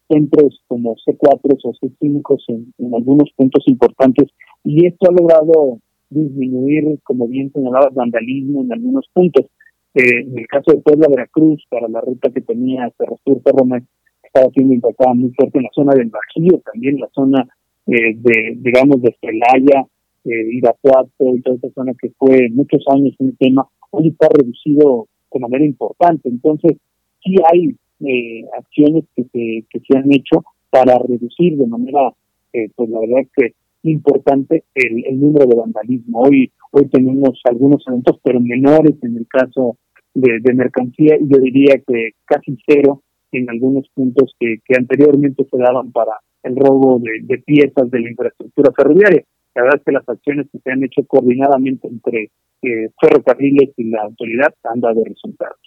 centros 0.09 0.61
como 0.67 0.95
C4 0.95 1.57
o 1.63 1.73
C5 1.73 2.43
en, 2.47 2.73
en 2.77 2.95
algunos 2.95 3.31
puntos 3.35 3.63
importantes 3.67 4.27
y 4.63 4.85
esto 4.85 5.09
ha 5.09 5.13
logrado 5.13 5.79
disminuir, 6.09 6.99
como 7.03 7.27
bien 7.27 7.51
señalabas, 7.51 7.93
vandalismo 7.93 8.61
en 8.63 8.73
algunos 8.73 9.07
puntos. 9.13 9.45
Eh, 9.93 10.21
en 10.21 10.39
el 10.39 10.47
caso 10.47 10.71
de 10.71 10.81
Puebla, 10.81 11.07
Veracruz, 11.09 11.65
para 11.69 11.87
la 11.87 12.01
ruta 12.01 12.29
que 12.29 12.41
tenía 12.41 12.91
Cerro 12.97 13.17
Roma, 13.45 13.81
estaba 14.23 14.49
siendo 14.53 14.73
impactada 14.73 15.13
muy 15.13 15.31
fuerte 15.31 15.57
en 15.57 15.63
la 15.63 15.69
zona 15.73 15.93
del 15.93 16.09
Bajío, 16.09 16.61
también 16.71 16.99
la 16.99 17.09
zona 17.13 17.47
eh, 17.87 18.15
de, 18.15 18.57
digamos, 18.57 19.01
de 19.01 19.15
Celaya, 19.19 19.85
eh, 20.25 20.53
Irapuato 20.53 21.35
y 21.35 21.41
toda 21.41 21.57
esa 21.57 21.69
zona 21.71 21.93
que 21.99 22.11
fue 22.17 22.49
muchos 22.51 22.83
años 22.87 23.15
un 23.19 23.35
tema, 23.37 23.67
hoy 23.91 24.09
está 24.09 24.27
reducido 24.29 25.07
de 25.31 25.39
manera 25.39 25.65
importante. 25.65 26.29
Entonces, 26.29 26.77
sí 27.23 27.35
hay 27.51 27.75
eh, 28.01 28.45
acciones 28.57 29.05
que 29.15 29.23
se, 29.23 29.65
que 29.69 29.79
se 29.79 29.97
han 29.97 30.11
hecho 30.11 30.43
para 30.69 30.97
reducir 30.99 31.57
de 31.57 31.67
manera, 31.67 32.13
eh, 32.53 32.69
pues 32.75 32.89
la 32.89 32.99
verdad 32.99 33.29
que 33.35 33.53
importante 33.83 34.63
el, 34.75 35.19
número 35.19 35.47
de 35.47 35.55
vandalismo. 35.55 36.21
Hoy 36.21 36.51
hoy 36.71 36.85
tenemos 36.87 37.41
algunos 37.45 37.83
eventos, 37.87 38.19
pero 38.23 38.39
menores 38.39 38.95
en 39.01 39.17
el 39.17 39.27
caso 39.27 39.77
de, 40.13 40.39
de 40.39 40.53
mercancía, 40.53 41.17
y 41.19 41.27
yo 41.27 41.41
diría 41.41 41.81
que 41.85 42.11
casi 42.25 42.57
cero 42.65 43.01
en 43.31 43.49
algunos 43.49 43.87
puntos 43.89 44.35
que, 44.39 44.57
que 44.65 44.75
anteriormente 44.77 45.45
se 45.49 45.57
daban 45.57 45.91
para 45.91 46.11
el 46.43 46.55
robo 46.55 46.99
de 46.99 47.37
piezas 47.39 47.89
de 47.89 47.99
la 47.99 48.09
infraestructura 48.09 48.71
ferroviaria. 48.75 49.23
La 49.55 49.63
verdad 49.63 49.79
es 49.79 49.85
que 49.85 49.91
las 49.91 50.07
acciones 50.07 50.47
que 50.51 50.59
se 50.59 50.71
han 50.71 50.83
hecho 50.83 51.05
coordinadamente 51.05 51.87
entre 51.87 52.31
eh, 52.61 52.89
ferrocarriles 52.99 53.71
y 53.77 53.89
la 53.89 54.03
autoridad 54.03 54.53
han 54.63 54.79
dado 54.81 55.03
resultados. 55.03 55.57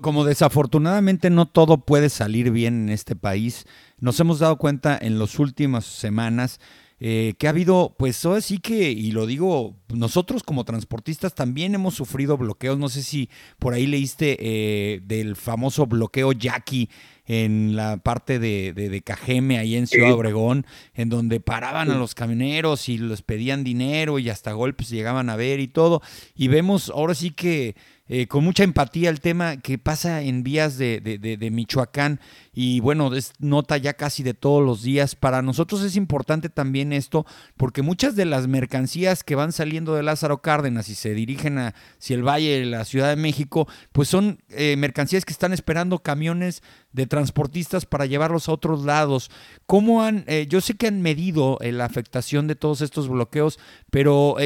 Como 0.00 0.24
desafortunadamente 0.24 1.28
no 1.28 1.46
todo 1.46 1.78
puede 1.84 2.08
salir 2.08 2.52
bien 2.52 2.84
en 2.84 2.88
este 2.90 3.16
país, 3.16 3.66
nos 3.98 4.20
hemos 4.20 4.38
dado 4.38 4.56
cuenta 4.56 4.96
en 5.00 5.18
las 5.18 5.40
últimas 5.40 5.84
semanas 5.84 6.60
eh, 7.04 7.34
que 7.36 7.48
ha 7.48 7.50
habido, 7.50 7.96
pues 7.98 8.24
ahora 8.24 8.40
sí 8.40 8.58
que, 8.58 8.92
y 8.92 9.10
lo 9.10 9.26
digo, 9.26 9.74
nosotros 9.88 10.44
como 10.44 10.64
transportistas 10.64 11.34
también 11.34 11.74
hemos 11.74 11.94
sufrido 11.94 12.36
bloqueos. 12.36 12.78
No 12.78 12.88
sé 12.88 13.02
si 13.02 13.28
por 13.58 13.74
ahí 13.74 13.88
leíste 13.88 14.36
eh, 14.38 15.00
del 15.02 15.34
famoso 15.34 15.88
bloqueo 15.88 16.30
Jackie 16.30 16.88
en 17.26 17.74
la 17.74 17.96
parte 17.96 18.38
de, 18.38 18.72
de, 18.72 18.88
de, 18.88 19.02
Cajeme, 19.02 19.58
ahí 19.58 19.74
en 19.74 19.88
Ciudad 19.88 20.12
Obregón, 20.12 20.64
en 20.94 21.08
donde 21.08 21.40
paraban 21.40 21.90
a 21.90 21.98
los 21.98 22.14
camioneros 22.14 22.88
y 22.88 22.98
les 22.98 23.22
pedían 23.22 23.64
dinero 23.64 24.20
y 24.20 24.30
hasta 24.30 24.52
golpes 24.52 24.88
llegaban 24.88 25.28
a 25.28 25.34
ver 25.34 25.58
y 25.58 25.66
todo. 25.66 26.02
Y 26.36 26.46
vemos 26.46 26.88
ahora 26.88 27.16
sí 27.16 27.32
que 27.32 27.74
eh, 28.14 28.26
con 28.26 28.44
mucha 28.44 28.62
empatía 28.62 29.08
el 29.08 29.20
tema 29.20 29.56
que 29.56 29.78
pasa 29.78 30.22
en 30.22 30.42
vías 30.42 30.76
de, 30.76 31.00
de, 31.00 31.18
de, 31.18 31.50
Michoacán 31.50 32.20
y 32.54 32.80
bueno, 32.80 33.14
es 33.14 33.32
nota 33.38 33.78
ya 33.78 33.94
casi 33.94 34.22
de 34.22 34.34
todos 34.34 34.62
los 34.62 34.82
días. 34.82 35.16
Para 35.16 35.40
nosotros 35.40 35.82
es 35.82 35.96
importante 35.96 36.50
también 36.50 36.92
esto 36.92 37.24
porque 37.56 37.80
muchas 37.80 38.14
de 38.14 38.26
las 38.26 38.46
mercancías 38.46 39.24
que 39.24 39.34
van 39.34 39.52
saliendo 39.52 39.94
de 39.94 40.02
Lázaro 40.02 40.42
Cárdenas 40.42 40.90
y 40.90 40.94
se 40.94 41.14
dirigen 41.14 41.58
hacia 41.58 42.14
el 42.14 42.22
Valle 42.22 42.66
la 42.66 42.84
Ciudad 42.84 43.08
de 43.08 43.16
México, 43.16 43.66
pues 43.92 44.08
son 44.08 44.42
eh, 44.50 44.76
mercancías 44.76 45.24
que 45.24 45.32
están 45.32 45.54
esperando 45.54 46.00
camiones 46.00 46.62
de 46.92 47.06
transportistas 47.06 47.86
para 47.86 48.04
llevarlos 48.04 48.48
a 48.48 48.52
otros 48.52 48.84
lados. 48.84 49.30
¿Cómo 49.64 50.02
han, 50.02 50.24
eh, 50.26 50.46
yo 50.46 50.60
sé 50.60 50.74
que 50.74 50.88
han 50.88 51.00
medido 51.00 51.56
eh, 51.62 51.72
la 51.72 51.86
afectación 51.86 52.48
de 52.48 52.54
todos 52.54 52.82
estos 52.82 53.08
bloqueos, 53.08 53.58
pero 53.90 54.36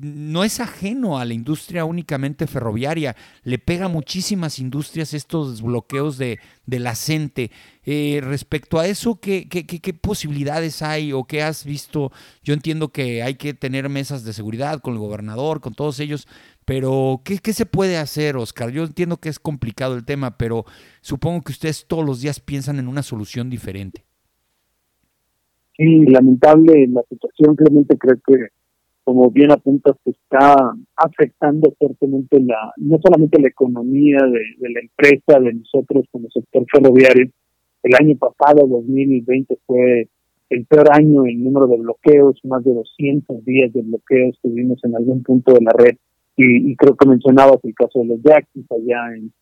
no 0.00 0.44
es 0.44 0.60
ajeno 0.60 1.18
a 1.18 1.24
la 1.24 1.32
industria 1.32 1.86
únicamente 1.86 2.46
ferroviaria, 2.46 3.16
le 3.42 3.58
pega 3.58 3.86
a 3.86 3.88
muchísimas 3.88 4.58
industrias 4.58 5.14
estos 5.14 5.62
bloqueos 5.62 6.18
de, 6.18 6.38
de 6.66 6.78
la 6.78 6.94
CENTE. 6.94 7.50
respecto 8.22 8.78
a 8.78 8.86
eso, 8.86 9.18
¿qué, 9.20 9.48
¿qué, 9.48 9.64
qué, 9.66 9.94
posibilidades 9.94 10.82
hay 10.82 11.12
o 11.12 11.24
qué 11.24 11.42
has 11.42 11.64
visto? 11.64 12.12
Yo 12.42 12.54
entiendo 12.54 12.88
que 12.88 13.22
hay 13.22 13.34
que 13.34 13.54
tener 13.54 13.88
mesas 13.88 14.24
de 14.24 14.32
seguridad 14.32 14.80
con 14.80 14.94
el 14.94 15.00
gobernador, 15.00 15.60
con 15.60 15.74
todos 15.74 16.00
ellos, 16.00 16.28
pero, 16.64 17.20
¿qué, 17.24 17.38
¿qué, 17.38 17.52
se 17.52 17.66
puede 17.66 17.96
hacer, 17.96 18.36
Oscar? 18.36 18.70
Yo 18.70 18.84
entiendo 18.84 19.16
que 19.16 19.28
es 19.28 19.40
complicado 19.40 19.96
el 19.96 20.04
tema, 20.04 20.36
pero 20.38 20.64
supongo 21.00 21.42
que 21.42 21.52
ustedes 21.52 21.86
todos 21.86 22.04
los 22.04 22.20
días 22.20 22.38
piensan 22.38 22.78
en 22.78 22.86
una 22.86 23.02
solución 23.02 23.50
diferente. 23.50 24.04
Sí, 25.76 26.04
lamentable 26.06 26.86
la 26.88 27.02
situación. 27.08 27.56
Realmente 27.56 27.96
creo 27.98 28.16
que, 28.24 28.48
como 29.04 29.30
bien 29.30 29.50
apuntas, 29.50 29.96
que 30.04 30.10
está 30.10 30.56
afectando 30.96 31.74
fuertemente 31.78 32.38
la, 32.40 32.72
no 32.76 32.98
solamente 33.02 33.40
la 33.40 33.48
economía 33.48 34.18
de, 34.18 34.70
la 34.70 34.80
empresa, 34.80 35.40
de 35.40 35.54
nosotros 35.54 36.04
como 36.10 36.28
sector 36.30 36.64
ferroviario. 36.70 37.30
El 37.82 37.94
año 37.98 38.16
pasado, 38.16 38.66
2020, 38.66 39.58
fue 39.66 40.08
el 40.50 40.66
peor 40.66 40.92
año 40.92 41.26
en 41.26 41.42
número 41.42 41.66
de 41.66 41.78
bloqueos, 41.78 42.38
más 42.44 42.62
de 42.62 42.74
200 42.74 43.44
días 43.44 43.72
de 43.72 43.82
bloqueos 43.82 44.38
tuvimos 44.40 44.78
en 44.84 44.94
algún 44.94 45.22
punto 45.22 45.52
de 45.52 45.62
la 45.62 45.72
red. 45.76 45.96
Y, 46.36 46.74
creo 46.76 46.96
que 46.96 47.08
mencionabas 47.08 47.58
el 47.62 47.74
caso 47.74 48.00
de 48.00 48.06
los 48.06 48.22
Yaquis 48.22 48.64
allá 48.70 49.16
en, 49.16 49.32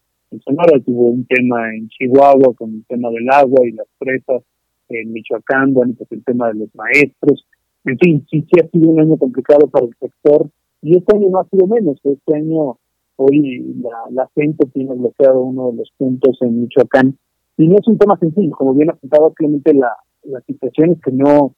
Sonora, 0.44 0.78
tuvo 0.80 1.08
un 1.08 1.24
tema 1.26 1.74
en 1.74 1.88
Chihuahua 1.88 2.54
con 2.54 2.72
el 2.72 2.84
tema 2.86 3.10
del 3.10 3.28
agua 3.30 3.66
y 3.66 3.72
las 3.72 3.88
presas, 3.98 4.42
en 4.88 5.12
Michoacán, 5.12 5.74
bueno, 5.74 5.94
pues 5.98 6.10
el 6.12 6.22
tema 6.24 6.48
de 6.48 6.60
los 6.60 6.74
maestros, 6.74 7.44
en 7.84 7.98
fin, 7.98 8.26
sí, 8.30 8.42
sí 8.42 8.60
ha 8.60 8.68
sido 8.68 8.90
un 8.90 9.00
año 9.00 9.16
complicado 9.16 9.68
para 9.68 9.86
el 9.86 9.94
sector 9.98 10.48
y 10.82 10.96
este 10.96 11.16
año 11.16 11.28
no 11.30 11.40
ha 11.40 11.48
sido 11.48 11.66
menos, 11.66 11.98
este 12.04 12.36
año 12.36 12.76
hoy 13.16 13.74
la, 14.10 14.28
gente 14.34 14.66
tiene 14.72 14.94
bloqueado 14.94 15.42
uno 15.42 15.72
de 15.72 15.78
los 15.78 15.90
puntos 15.98 16.38
en 16.40 16.62
Michoacán 16.62 17.18
y 17.56 17.68
no 17.68 17.76
es 17.78 17.86
un 17.86 17.98
tema 17.98 18.18
sencillo, 18.18 18.52
como 18.52 18.74
bien 18.74 18.90
apuntaba 18.90 19.32
Clemente, 19.34 19.74
la, 19.74 19.92
la 20.24 20.40
situación 20.42 20.92
es 20.92 21.00
que 21.00 21.12
no, 21.12 21.54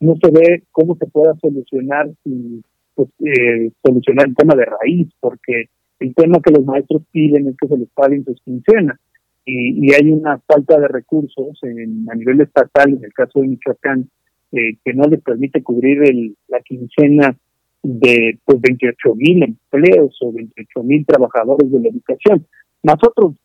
no 0.00 0.14
se 0.22 0.30
ve 0.30 0.64
cómo 0.70 0.96
se 0.96 1.06
pueda 1.06 1.34
solucionar 1.40 2.10
si 2.24 2.62
pues, 2.94 3.08
eh, 3.20 3.70
solucionar 3.84 4.28
el 4.28 4.34
tema 4.34 4.54
de 4.54 4.64
raíz, 4.64 5.08
porque 5.20 5.68
el 6.00 6.14
tema 6.14 6.40
que 6.44 6.52
los 6.52 6.64
maestros 6.64 7.02
piden 7.12 7.48
es 7.48 7.56
que 7.56 7.68
se 7.68 7.76
les 7.76 7.88
paguen 7.90 8.24
sus 8.24 8.40
quincenas. 8.42 8.98
Y, 9.44 9.86
y 9.86 9.94
hay 9.94 10.10
una 10.10 10.38
falta 10.40 10.78
de 10.78 10.88
recursos 10.88 11.58
en, 11.62 12.06
a 12.10 12.14
nivel 12.14 12.40
estatal, 12.40 12.90
en 12.92 13.04
el 13.04 13.12
caso 13.12 13.40
de 13.40 13.48
Michoacán, 13.48 14.10
eh, 14.52 14.76
que 14.84 14.94
no 14.94 15.04
les 15.04 15.20
permite 15.22 15.62
cubrir 15.62 16.02
el, 16.02 16.36
la 16.48 16.60
quincena 16.60 17.36
de 17.82 18.38
pues 18.44 18.60
28 18.60 19.14
mil 19.14 19.42
empleos 19.42 20.16
o 20.20 20.32
28 20.32 20.82
mil 20.82 21.06
trabajadores 21.06 21.70
de 21.70 21.80
la 21.80 21.88
educación, 21.88 22.46
más 22.82 22.96
otros 23.06 23.36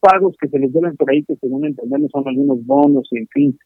pagos 0.00 0.36
que 0.40 0.48
se 0.48 0.58
les 0.58 0.72
deben 0.72 0.96
por 0.96 1.10
ahí 1.10 1.22
que 1.24 1.36
según 1.36 1.66
entendemos 1.66 2.10
son 2.10 2.26
algunos 2.26 2.64
bonos 2.64 3.08
y 3.10 3.18
en 3.18 3.28
fin, 3.28 3.58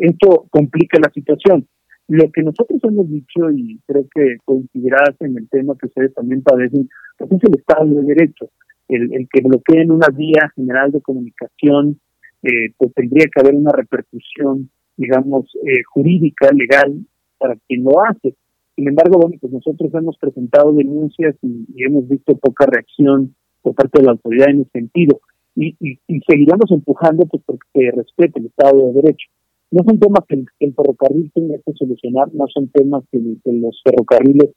esto 0.00 0.46
complica 0.50 0.98
la 1.00 1.10
situación. 1.12 1.66
Lo 2.08 2.30
que 2.30 2.42
nosotros 2.42 2.80
hemos 2.84 3.08
dicho, 3.08 3.50
y 3.50 3.78
creo 3.86 4.04
que 4.14 4.36
coincidirás 4.44 5.14
en 5.20 5.38
el 5.38 5.48
tema 5.48 5.76
que 5.78 5.86
ustedes 5.86 6.12
también 6.14 6.42
padecen, 6.42 6.88
pues 7.16 7.32
es 7.32 7.44
el 7.44 7.58
Estado 7.58 7.86
de 7.86 8.02
Derecho. 8.02 8.50
El, 8.88 9.14
el 9.14 9.28
que 9.32 9.40
bloqueen 9.40 9.90
una 9.90 10.08
vía 10.08 10.52
general 10.54 10.90
de 10.92 11.00
comunicación, 11.00 12.00
eh, 12.42 12.72
pues 12.76 12.92
tendría 12.94 13.26
que 13.32 13.40
haber 13.40 13.54
una 13.54 13.72
repercusión, 13.72 14.68
digamos, 14.96 15.46
eh, 15.66 15.82
jurídica, 15.92 16.50
legal, 16.52 16.94
para 17.38 17.56
quien 17.66 17.84
lo 17.84 18.02
hace. 18.04 18.34
Sin 18.76 18.88
embargo, 18.88 19.18
bueno, 19.20 19.36
pues 19.40 19.52
nosotros 19.52 19.92
hemos 19.94 20.16
presentado 20.18 20.72
denuncias 20.72 21.36
y, 21.42 21.66
hemos 21.84 22.08
visto 22.08 22.36
poca 22.36 22.66
reacción 22.66 23.34
por 23.62 23.74
parte 23.74 24.00
de 24.00 24.06
la 24.06 24.12
autoridad 24.12 24.50
en 24.50 24.62
ese 24.62 24.70
sentido. 24.70 25.20
Y, 25.54 25.76
y, 25.80 25.98
y 26.08 26.20
seguiremos 26.26 26.70
empujando 26.70 27.26
pues 27.26 27.42
porque 27.44 27.68
se 27.74 27.90
respete 27.90 28.40
el 28.40 28.46
Estado 28.46 28.86
de 28.86 28.92
Derecho 29.02 29.28
no 29.72 29.82
son 29.84 29.98
temas 29.98 30.20
que 30.28 30.44
el, 30.60 30.74
ferrocarril 30.74 31.32
tenga 31.34 31.56
que 31.64 31.72
solucionar, 31.72 32.28
no 32.34 32.44
son 32.48 32.68
temas 32.68 33.04
que, 33.10 33.18
los 33.18 33.80
ferrocarriles 33.82 34.50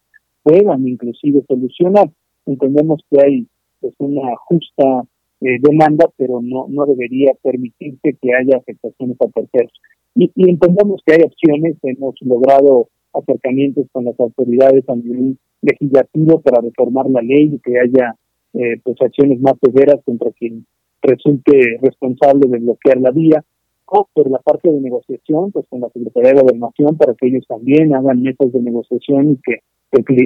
puedan 0.43 0.87
inclusive 0.87 1.41
solucionar. 1.47 2.11
Entendemos 2.45 3.01
que 3.09 3.21
hay 3.21 3.47
pues, 3.79 3.93
una 3.97 4.35
justa 4.45 5.07
eh, 5.41 5.57
demanda, 5.61 6.09
pero 6.17 6.41
no, 6.41 6.67
no 6.69 6.85
debería 6.85 7.33
permitirse 7.41 8.17
que 8.21 8.35
haya 8.35 8.57
afectaciones 8.57 9.17
a 9.21 9.29
terceros. 9.29 9.73
Y, 10.15 10.31
y 10.35 10.49
entendemos 10.49 11.01
que 11.05 11.13
hay 11.13 11.21
opciones, 11.23 11.77
hemos 11.83 12.15
logrado 12.21 12.89
acercamientos 13.13 13.87
con 13.91 14.05
las 14.05 14.19
autoridades 14.19 14.87
a 14.89 14.95
nivel 14.95 15.37
legislativo 15.61 16.41
para 16.41 16.61
reformar 16.61 17.09
la 17.09 17.21
ley 17.21 17.55
y 17.55 17.59
que 17.59 17.79
haya 17.79 18.15
eh, 18.53 18.79
pues 18.83 18.95
acciones 19.01 19.39
más 19.41 19.55
severas 19.61 20.01
contra 20.05 20.31
quien 20.31 20.65
resulte 21.01 21.77
responsable 21.81 22.47
de 22.49 22.59
bloquear 22.59 22.99
la 23.01 23.11
vía 23.11 23.43
o 23.85 24.07
por 24.13 24.29
la 24.31 24.39
parte 24.39 24.71
de 24.71 24.79
negociación, 24.79 25.51
pues 25.51 25.65
con 25.69 25.81
la 25.81 25.89
Secretaría 25.89 26.31
de 26.31 26.41
Gobernación, 26.41 26.97
para 26.97 27.13
que 27.13 27.27
ellos 27.27 27.45
también 27.47 27.93
hagan 27.93 28.21
métodos 28.21 28.53
de 28.53 28.61
negociación 28.61 29.31
y 29.31 29.37
que, 29.37 29.59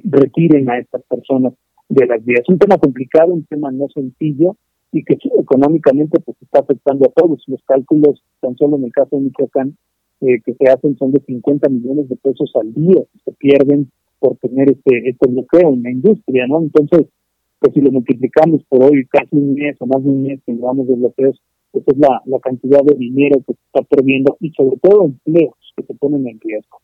retiren 0.05 0.67
a 0.67 0.79
estas 0.79 1.03
personas 1.03 1.53
de 1.89 2.07
las 2.07 2.25
vías. 2.25 2.41
Un 2.47 2.57
tema 2.57 2.79
complicado, 2.79 3.33
un 3.33 3.45
tema 3.45 3.69
no 3.71 3.87
sencillo 3.93 4.55
y 4.91 5.03
que 5.03 5.17
económicamente 5.39 6.19
pues 6.19 6.37
está 6.41 6.59
afectando 6.59 7.07
a 7.07 7.11
todos. 7.11 7.43
Los 7.47 7.61
cálculos, 7.63 8.23
tan 8.41 8.55
solo 8.57 8.77
en 8.77 8.85
el 8.85 8.91
caso 8.91 9.15
de 9.15 9.23
Michoacán, 9.23 9.77
eh, 10.21 10.41
que 10.45 10.53
se 10.53 10.69
hacen 10.69 10.97
son 10.97 11.11
de 11.11 11.21
50 11.21 11.69
millones 11.69 12.09
de 12.09 12.15
pesos 12.17 12.51
al 12.55 12.73
día 12.73 13.01
que 13.13 13.19
se 13.23 13.31
pierden 13.33 13.89
por 14.19 14.35
tener 14.37 14.69
este, 14.69 15.09
este 15.09 15.27
bloqueo 15.29 15.73
en 15.73 15.83
la 15.83 15.91
industria, 15.91 16.45
¿no? 16.47 16.61
Entonces, 16.61 17.07
pues 17.59 17.73
si 17.73 17.81
lo 17.81 17.91
multiplicamos 17.91 18.63
por 18.67 18.83
hoy 18.83 19.05
casi 19.07 19.35
un 19.35 19.53
mes 19.53 19.77
o 19.79 19.85
más 19.85 20.03
de 20.03 20.09
un 20.09 20.23
mes 20.23 20.41
que 20.45 20.53
llevamos 20.53 20.87
de 20.87 20.95
bloqueos, 20.95 21.41
esa 21.73 21.91
es 21.91 21.97
la, 21.97 22.21
la 22.25 22.39
cantidad 22.39 22.81
de 22.83 22.95
dinero 22.95 23.37
que 23.45 23.53
se 23.53 23.59
está 23.65 23.81
perdiendo 23.83 24.35
y 24.39 24.51
sobre 24.51 24.77
todo 24.77 25.05
empleos 25.05 25.55
que 25.77 25.83
se 25.83 25.93
ponen 25.93 26.27
en 26.27 26.39
riesgo. 26.39 26.79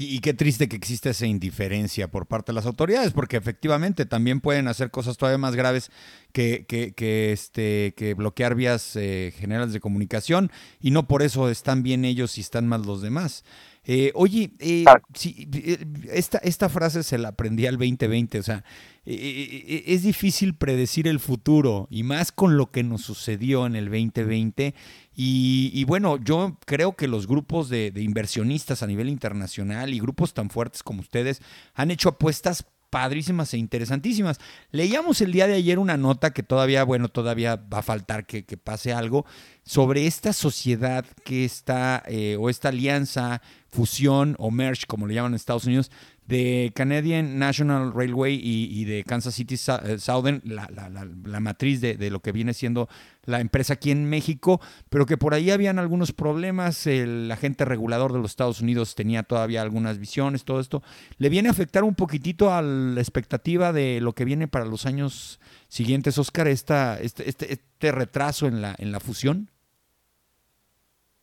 Y, 0.00 0.20
qué 0.20 0.32
triste 0.32 0.68
que 0.68 0.76
existe 0.76 1.10
esa 1.10 1.26
indiferencia 1.26 2.08
por 2.08 2.26
parte 2.26 2.52
de 2.52 2.54
las 2.54 2.66
autoridades, 2.66 3.12
porque 3.12 3.36
efectivamente 3.36 4.06
también 4.06 4.40
pueden 4.40 4.68
hacer 4.68 4.92
cosas 4.92 5.16
todavía 5.16 5.38
más 5.38 5.56
graves 5.56 5.90
que, 6.30 6.66
que, 6.68 6.92
que 6.92 7.32
este, 7.32 7.94
que 7.96 8.14
bloquear 8.14 8.54
vías 8.54 8.94
eh, 8.94 9.34
generales 9.36 9.72
de 9.72 9.80
comunicación, 9.80 10.52
y 10.80 10.92
no 10.92 11.08
por 11.08 11.22
eso 11.22 11.50
están 11.50 11.82
bien 11.82 12.04
ellos 12.04 12.38
y 12.38 12.42
están 12.42 12.68
mal 12.68 12.82
los 12.82 13.02
demás. 13.02 13.42
Eh, 13.90 14.12
oye, 14.14 14.50
eh, 14.58 14.84
eh, 15.24 15.86
esta, 16.12 16.36
esta 16.38 16.68
frase 16.68 17.02
se 17.02 17.16
la 17.16 17.28
aprendí 17.28 17.64
al 17.64 17.78
2020, 17.78 18.38
o 18.38 18.42
sea, 18.42 18.62
es 19.06 20.02
difícil 20.02 20.54
predecir 20.54 21.08
el 21.08 21.18
futuro 21.18 21.88
y 21.90 22.02
más 22.02 22.30
con 22.30 22.58
lo 22.58 22.70
que 22.70 22.82
nos 22.82 23.00
sucedió 23.00 23.64
en 23.64 23.76
el 23.76 23.86
2020. 23.86 24.74
Y, 25.14 25.84
bueno, 25.84 26.18
yo 26.22 26.58
creo 26.66 26.96
que 26.96 27.08
los 27.08 27.26
grupos 27.26 27.70
de, 27.70 27.90
de 27.90 28.02
inversionistas 28.02 28.82
a 28.82 28.86
nivel 28.86 29.08
internacional 29.08 29.94
y 29.94 30.00
grupos 30.00 30.34
tan 30.34 30.50
fuertes 30.50 30.82
como 30.82 31.00
ustedes 31.00 31.40
han 31.72 31.90
hecho 31.90 32.10
apuestas 32.10 32.66
padrísimas 32.90 33.52
e 33.54 33.58
interesantísimas. 33.58 34.38
Leíamos 34.70 35.20
el 35.20 35.32
día 35.32 35.46
de 35.46 35.54
ayer 35.54 35.78
una 35.78 35.96
nota 35.96 36.32
que 36.32 36.42
todavía, 36.42 36.84
bueno, 36.84 37.08
todavía 37.08 37.56
va 37.56 37.78
a 37.78 37.82
faltar 37.82 38.26
que, 38.26 38.42
pase 38.56 38.92
algo 38.92 39.24
sobre 39.64 40.06
esta 40.06 40.32
sociedad 40.32 41.04
que 41.24 41.44
está, 41.44 42.02
eh, 42.06 42.36
o 42.38 42.50
esta 42.50 42.68
alianza, 42.68 43.40
fusión 43.68 44.34
o 44.38 44.50
merge, 44.50 44.86
como 44.86 45.06
le 45.06 45.14
llaman 45.14 45.32
en 45.32 45.36
Estados 45.36 45.66
Unidos, 45.66 45.90
de 46.28 46.72
Canadian 46.74 47.38
National 47.38 47.94
Railway 47.94 48.38
y, 48.40 48.84
de 48.84 49.02
Kansas 49.02 49.34
City 49.34 49.54
eh, 49.54 49.98
Southern, 49.98 50.42
la, 50.44 51.40
matriz 51.40 51.80
de, 51.80 52.10
lo 52.10 52.20
que 52.20 52.32
viene 52.32 52.52
siendo 52.52 52.86
la 53.24 53.40
empresa 53.40 53.74
aquí 53.74 53.90
en 53.90 54.04
México, 54.04 54.60
pero 54.90 55.06
que 55.06 55.16
por 55.16 55.32
ahí 55.32 55.50
habían 55.50 55.78
algunos 55.78 56.12
problemas, 56.12 56.86
el 56.86 57.30
agente 57.32 57.64
regulador 57.64 58.12
de 58.12 58.18
los 58.18 58.32
Estados 58.32 58.60
Unidos 58.60 58.94
tenía 58.94 59.22
todavía 59.22 59.62
algunas 59.62 59.98
visiones, 59.98 60.44
todo 60.44 60.60
esto. 60.60 60.82
¿Le 61.16 61.30
viene 61.30 61.48
a 61.48 61.52
afectar 61.52 61.82
un 61.82 61.94
poquitito 61.94 62.52
a 62.52 62.60
la 62.60 63.00
expectativa 63.00 63.72
de 63.72 64.02
lo 64.02 64.14
que 64.14 64.26
viene 64.26 64.48
para 64.48 64.66
los 64.66 64.84
años 64.84 65.40
siguientes, 65.68 66.18
Oscar, 66.18 66.46
esta, 66.46 67.00
este, 67.00 67.26
este, 67.28 67.54
este 67.54 67.90
retraso 67.90 68.46
en 68.46 68.60
la, 68.60 68.74
en 68.78 68.92
la 68.92 69.00
fusión? 69.00 69.48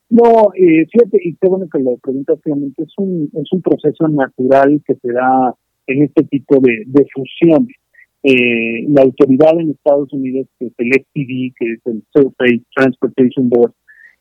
No, 0.10 0.52
eh, 0.56 0.86
fíjate, 0.91 1.20
y 1.24 1.36
qué 1.36 1.48
bueno 1.48 1.68
que 1.72 1.80
lo 1.80 1.98
preguntas, 1.98 2.38
obviamente, 2.46 2.84
es 2.84 2.94
un, 2.98 3.30
es 3.34 3.52
un 3.52 3.62
proceso 3.62 4.08
natural 4.08 4.82
que 4.86 4.96
se 4.96 5.12
da 5.12 5.56
en 5.88 6.04
este 6.04 6.24
tipo 6.24 6.60
de, 6.60 6.84
de 6.86 7.08
fusiones. 7.13 7.76
Eh, 8.22 8.86
la 8.89 9.04
autoridad 9.04 9.60
en 9.60 9.72
Estados 9.72 10.12
Unidos, 10.13 10.48
que 10.60 10.68
es 10.68 10.74
el 10.78 10.89
FTD, 10.94 11.54
que 11.58 11.74
es 11.74 11.80
el 11.86 12.04
Surface 12.13 12.62
Transportation 12.76 13.50
Board, 13.50 13.74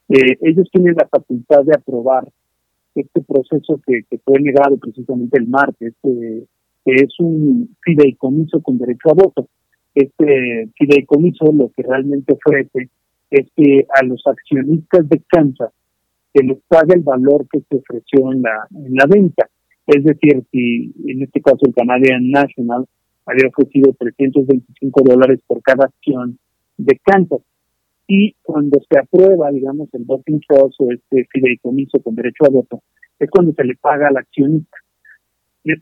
eh, 0.08 0.36
ellos 0.42 0.68
tienen 0.72 0.94
la 0.94 1.08
facultad 1.08 1.64
de 1.64 1.74
aprobar 1.74 2.28
este 2.94 3.20
proceso 3.22 3.80
que, 3.86 4.02
que 4.08 4.18
fue 4.18 4.40
negado 4.40 4.76
precisamente 4.78 5.38
el 5.38 5.48
martes, 5.48 5.94
que 6.02 6.46
es 6.84 7.18
un 7.18 7.74
fideicomiso 7.82 8.62
con 8.62 8.78
derecho 8.78 9.10
a 9.10 9.14
voto. 9.14 9.48
Este 9.94 10.68
fideicomiso 10.76 11.52
lo 11.52 11.70
que 11.70 11.82
realmente 11.82 12.34
ofrece 12.34 12.90
es 13.34 13.48
que 13.56 13.86
a 13.94 14.04
los 14.04 14.22
accionistas 14.26 15.08
de 15.08 15.22
Kansas 15.28 15.72
se 16.32 16.44
les 16.44 16.58
paga 16.68 16.94
el 16.94 17.02
valor 17.02 17.46
que 17.50 17.60
se 17.60 17.76
ofreció 17.76 18.32
en 18.32 18.42
la, 18.42 18.66
en 18.70 18.94
la 18.94 19.06
venta. 19.06 19.48
Es 19.86 20.02
decir, 20.04 20.42
si 20.50 20.92
en 21.06 21.22
este 21.22 21.40
caso 21.40 21.60
el 21.62 21.74
Canadian 21.74 22.30
National 22.30 22.86
había 23.26 23.48
ofrecido 23.48 23.92
325 23.98 25.02
dólares 25.04 25.40
por 25.46 25.62
cada 25.62 25.86
acción 25.86 26.38
de 26.76 26.98
Kansas. 27.04 27.40
Y 28.06 28.34
cuando 28.42 28.80
se 28.88 28.98
aprueba, 28.98 29.50
digamos, 29.50 29.88
el 29.94 30.04
voting 30.04 30.40
trust 30.46 30.74
o 30.80 30.92
este 30.92 31.26
fideicomiso 31.30 32.00
con 32.02 32.14
derecho 32.14 32.44
a 32.44 32.50
voto, 32.50 32.82
es 33.18 33.30
cuando 33.30 33.52
se 33.54 33.64
le 33.64 33.76
paga 33.76 34.08
al 34.08 34.16
accionista. 34.16 34.76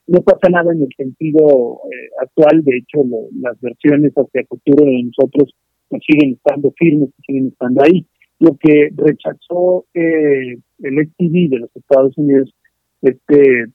No 0.06 0.22
pasa 0.22 0.48
nada 0.48 0.72
en 0.72 0.82
el 0.82 0.94
sentido 0.96 1.80
eh, 1.90 2.10
actual, 2.20 2.62
de 2.62 2.76
hecho, 2.76 3.02
las 3.40 3.60
versiones 3.60 4.12
hacia 4.12 4.46
futuro 4.46 4.84
de 4.84 5.02
nosotros 5.02 5.52
siguen 6.00 6.34
estando 6.34 6.72
firmes, 6.76 7.10
siguen 7.26 7.48
estando 7.48 7.82
ahí. 7.82 8.06
Lo 8.38 8.56
que 8.56 8.90
rechazó 8.96 9.86
eh, 9.94 10.58
el 10.82 11.08
STV 11.08 11.48
de 11.50 11.58
los 11.60 11.76
Estados 11.76 12.16
Unidos, 12.18 12.52
este 13.02 13.66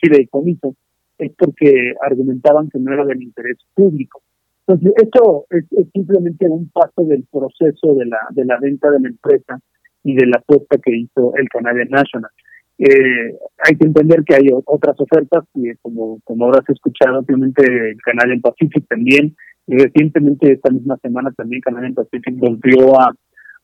fideicomiso, 0.00 0.74
es 1.18 1.32
porque 1.36 1.94
argumentaban 2.02 2.68
que 2.68 2.78
no 2.78 2.92
era 2.92 3.04
del 3.04 3.22
interés 3.22 3.58
público. 3.74 4.22
Entonces, 4.66 4.92
esto 5.02 5.46
es, 5.50 5.64
simplemente 5.92 6.48
un 6.48 6.70
paso 6.70 7.04
del 7.04 7.24
proceso 7.30 7.94
de 7.94 8.06
la, 8.06 8.18
de 8.30 8.44
la 8.44 8.58
venta 8.58 8.90
de 8.90 9.00
la 9.00 9.08
empresa 9.08 9.60
y 10.02 10.14
de 10.14 10.26
la 10.26 10.38
apuesta 10.38 10.78
que 10.78 10.96
hizo 10.96 11.34
el 11.36 11.48
Canadian 11.48 11.88
National. 11.90 12.30
Eh, 12.78 13.38
hay 13.58 13.76
que 13.76 13.86
entender 13.86 14.24
que 14.24 14.34
hay 14.34 14.48
otras 14.64 14.98
ofertas, 14.98 15.44
y 15.54 15.74
como, 15.76 16.18
como 16.24 16.46
habrás 16.46 16.68
escuchado, 16.68 17.20
obviamente 17.20 17.62
el 17.62 18.00
Canadian 18.02 18.40
Pacific 18.40 18.86
también, 18.88 19.36
recientemente 19.66 20.52
esta 20.52 20.70
misma 20.70 20.96
semana 20.98 21.32
también 21.32 21.60
Canadian 21.60 21.94
Pacific 21.94 22.36
volvió 22.36 23.00
a 23.00 23.14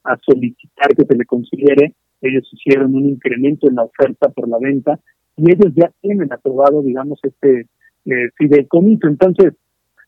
a 0.04 0.16
solicitar 0.24 0.94
que 0.96 1.04
se 1.04 1.16
le 1.16 1.24
considere. 1.24 1.94
Ellos 2.20 2.48
hicieron 2.52 2.94
un 2.94 3.06
incremento 3.06 3.68
en 3.68 3.76
la 3.76 3.84
oferta 3.84 4.28
por 4.28 4.48
la 4.48 4.58
venta 4.58 4.98
y 5.36 5.50
ellos 5.50 5.72
ya 5.74 5.90
tienen 6.00 6.32
aprobado, 6.32 6.82
digamos, 6.82 7.18
este 7.22 7.66
eh, 8.06 8.30
fideicomiso. 8.36 9.08
Entonces, 9.08 9.54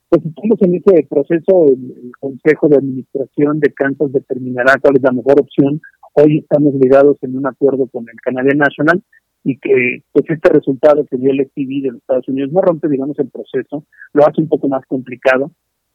pues 0.09 0.25
estamos 0.27 0.61
en 0.61 0.75
ese 0.75 1.07
proceso, 1.09 1.67
el, 1.69 2.13
Consejo 2.21 2.69
de 2.69 2.77
Administración 2.77 3.61
de 3.61 3.73
Kansas 3.73 4.13
determinará 4.13 4.75
cuál 4.81 4.97
es 4.97 5.03
la 5.03 5.13
mejor 5.13 5.41
opción. 5.41 5.81
Hoy 6.15 6.39
estamos 6.39 6.75
ligados 6.75 7.17
en 7.23 7.37
un 7.37 7.47
acuerdo 7.47 7.87
con 7.89 8.05
el 8.09 8.21
Canadian 8.21 8.59
National 8.59 9.03
y 9.45 9.59
que 9.59 10.03
pues 10.13 10.27
este 10.29 10.51
resultado 10.51 11.05
que 11.07 11.17
dio 11.17 11.33
el 11.33 11.47
FTV 11.47 11.83
de 11.83 11.91
los 11.93 12.01
Estados 12.01 12.29
Unidos 12.29 12.53
no 12.53 12.61
rompe, 12.61 12.89
digamos, 12.89 13.19
el 13.19 13.31
proceso, 13.31 13.85
lo 14.13 14.27
hace 14.27 14.41
un 14.43 14.49
poco 14.49 14.69
más 14.69 14.85
complicado, 14.87 15.51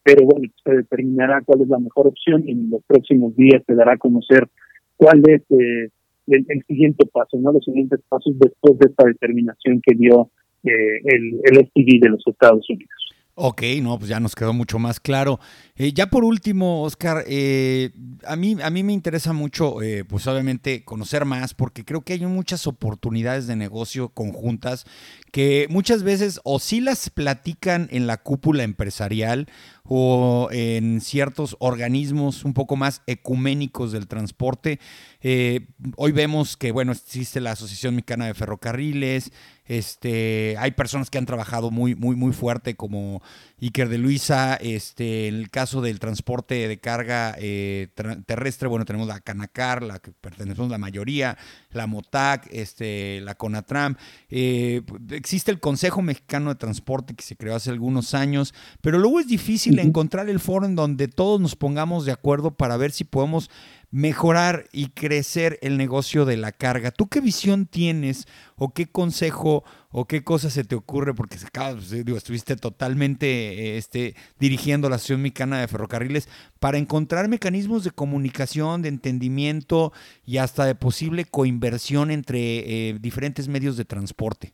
pero 0.07 0.25
bueno, 0.25 0.47
se 0.63 0.71
determinará 0.71 1.41
cuál 1.41 1.63
es 1.63 1.67
la 1.67 1.79
mejor 1.79 2.07
opción 2.07 2.47
y 2.47 2.51
en 2.51 2.69
los 2.69 2.81
próximos 2.87 3.35
días 3.35 3.61
se 3.67 3.75
dará 3.75 3.95
a 3.95 3.97
conocer 3.97 4.47
cuál 4.95 5.21
es 5.27 5.41
eh, 5.49 5.89
el, 6.27 6.63
siguiente 6.65 7.05
paso, 7.11 7.37
no 7.37 7.51
los 7.51 7.65
siguientes 7.65 7.99
pasos 8.07 8.33
después 8.39 8.79
de 8.79 8.89
esta 8.89 9.03
determinación 9.05 9.81
que 9.85 9.95
dio 9.95 10.31
eh, 10.63 11.01
el, 11.03 11.41
el 11.43 11.67
STV 11.67 11.99
de 11.99 12.09
los 12.09 12.25
Estados 12.25 12.65
Unidos. 12.69 12.96
Ok, 13.39 13.61
no, 13.83 13.99
pues 13.99 14.09
ya 14.09 14.19
nos 14.19 14.33
quedó 14.33 14.51
mucho 14.51 14.79
más 14.79 14.99
claro. 14.99 15.39
Eh, 15.75 15.93
ya 15.93 16.07
por 16.07 16.23
último, 16.23 16.81
Oscar, 16.81 17.23
eh, 17.27 17.91
a, 18.25 18.35
mí, 18.35 18.57
a 18.63 18.71
mí 18.71 18.81
me 18.81 18.93
interesa 18.93 19.31
mucho, 19.31 19.83
eh, 19.83 20.03
pues 20.05 20.25
obviamente, 20.25 20.83
conocer 20.83 21.23
más, 21.23 21.53
porque 21.53 21.85
creo 21.85 22.01
que 22.01 22.13
hay 22.13 22.25
muchas 22.25 22.65
oportunidades 22.65 23.45
de 23.45 23.55
negocio 23.55 24.09
conjuntas 24.09 24.87
que 25.31 25.67
muchas 25.69 26.01
veces 26.01 26.41
o 26.45 26.57
sí 26.57 26.81
las 26.81 27.11
platican 27.11 27.87
en 27.91 28.07
la 28.07 28.17
cúpula 28.17 28.63
empresarial 28.63 29.47
o 29.83 30.49
en 30.51 30.99
ciertos 30.99 31.55
organismos 31.59 32.43
un 32.43 32.55
poco 32.55 32.75
más 32.75 33.03
ecuménicos 33.05 33.91
del 33.91 34.07
transporte. 34.07 34.79
Hoy 35.21 36.11
vemos 36.11 36.57
que, 36.57 36.71
bueno, 36.71 36.91
existe 36.91 37.41
la 37.41 37.51
Asociación 37.51 37.95
Mexicana 37.95 38.27
de 38.27 38.33
Ferrocarriles, 38.33 39.31
este, 39.67 40.55
hay 40.57 40.71
personas 40.71 41.09
que 41.09 41.17
han 41.17 41.25
trabajado 41.25 41.71
muy, 41.71 41.93
muy, 41.93 42.15
muy 42.15 42.31
fuerte 42.31 42.75
como 42.75 43.21
Iker 43.61 43.89
de 43.89 43.97
Luisa, 43.97 44.55
este, 44.55 45.27
en 45.27 45.35
el 45.35 45.49
caso 45.49 45.81
del 45.81 45.99
transporte 45.99 46.67
de 46.67 46.79
carga 46.79 47.35
eh, 47.37 47.89
terrestre, 48.25 48.69
bueno, 48.69 48.85
tenemos 48.85 49.07
la 49.07 49.19
Canacar, 49.19 49.83
la 49.83 49.99
que 49.99 50.11
pertenecemos 50.11 50.71
la 50.71 50.77
mayoría, 50.77 51.37
la 51.71 51.85
MOTAC, 51.85 52.47
este, 52.51 53.19
la 53.21 53.35
CONATRAM. 53.35 53.97
Eh, 54.29 54.83
existe 55.11 55.51
el 55.51 55.59
Consejo 55.59 56.01
Mexicano 56.01 56.49
de 56.49 56.55
Transporte 56.55 57.13
que 57.13 57.23
se 57.23 57.35
creó 57.35 57.55
hace 57.55 57.69
algunos 57.69 58.13
años, 58.13 58.53
pero 58.81 58.99
luego 58.99 59.19
es 59.19 59.27
difícil 59.27 59.79
encontrar 59.79 60.29
el 60.29 60.39
foro 60.39 60.65
en 60.65 60.75
donde 60.75 61.09
todos 61.09 61.41
nos 61.41 61.55
pongamos 61.55 62.05
de 62.05 62.13
acuerdo 62.13 62.51
para 62.51 62.77
ver 62.77 62.91
si 62.91 63.03
podemos 63.03 63.49
mejorar 63.91 64.65
y 64.73 64.89
crecer 64.89 65.57
el 65.61 65.77
negocio 65.77 66.25
de 66.25 66.37
la 66.37 66.51
carga. 66.51 66.91
¿Tú 66.91 67.07
qué 67.07 67.21
visión 67.21 67.65
tienes 67.65 68.27
o 68.57 68.73
qué 68.73 68.85
consejo 68.85 69.63
o 69.91 70.05
qué 70.05 70.23
cosa 70.23 70.49
se 70.49 70.63
te 70.63 70.75
ocurre? 70.75 71.13
Porque 71.13 71.37
pues, 71.53 72.05
digo, 72.05 72.17
estuviste 72.17 72.55
totalmente 72.55 73.27
eh, 73.27 73.77
este, 73.77 74.15
dirigiendo 74.39 74.89
la 74.89 74.95
Asociación 74.95 75.21
Mexicana 75.21 75.61
de 75.61 75.67
Ferrocarriles 75.67 76.27
para 76.59 76.77
encontrar 76.77 77.29
mecanismos 77.29 77.83
de 77.83 77.91
comunicación, 77.91 78.81
de 78.81 78.89
entendimiento 78.89 79.93
y 80.25 80.37
hasta 80.37 80.65
de 80.65 80.75
posible 80.75 81.25
coinversión 81.25 82.11
entre 82.11 82.89
eh, 82.89 82.97
diferentes 82.99 83.47
medios 83.47 83.77
de 83.77 83.85
transporte. 83.85 84.53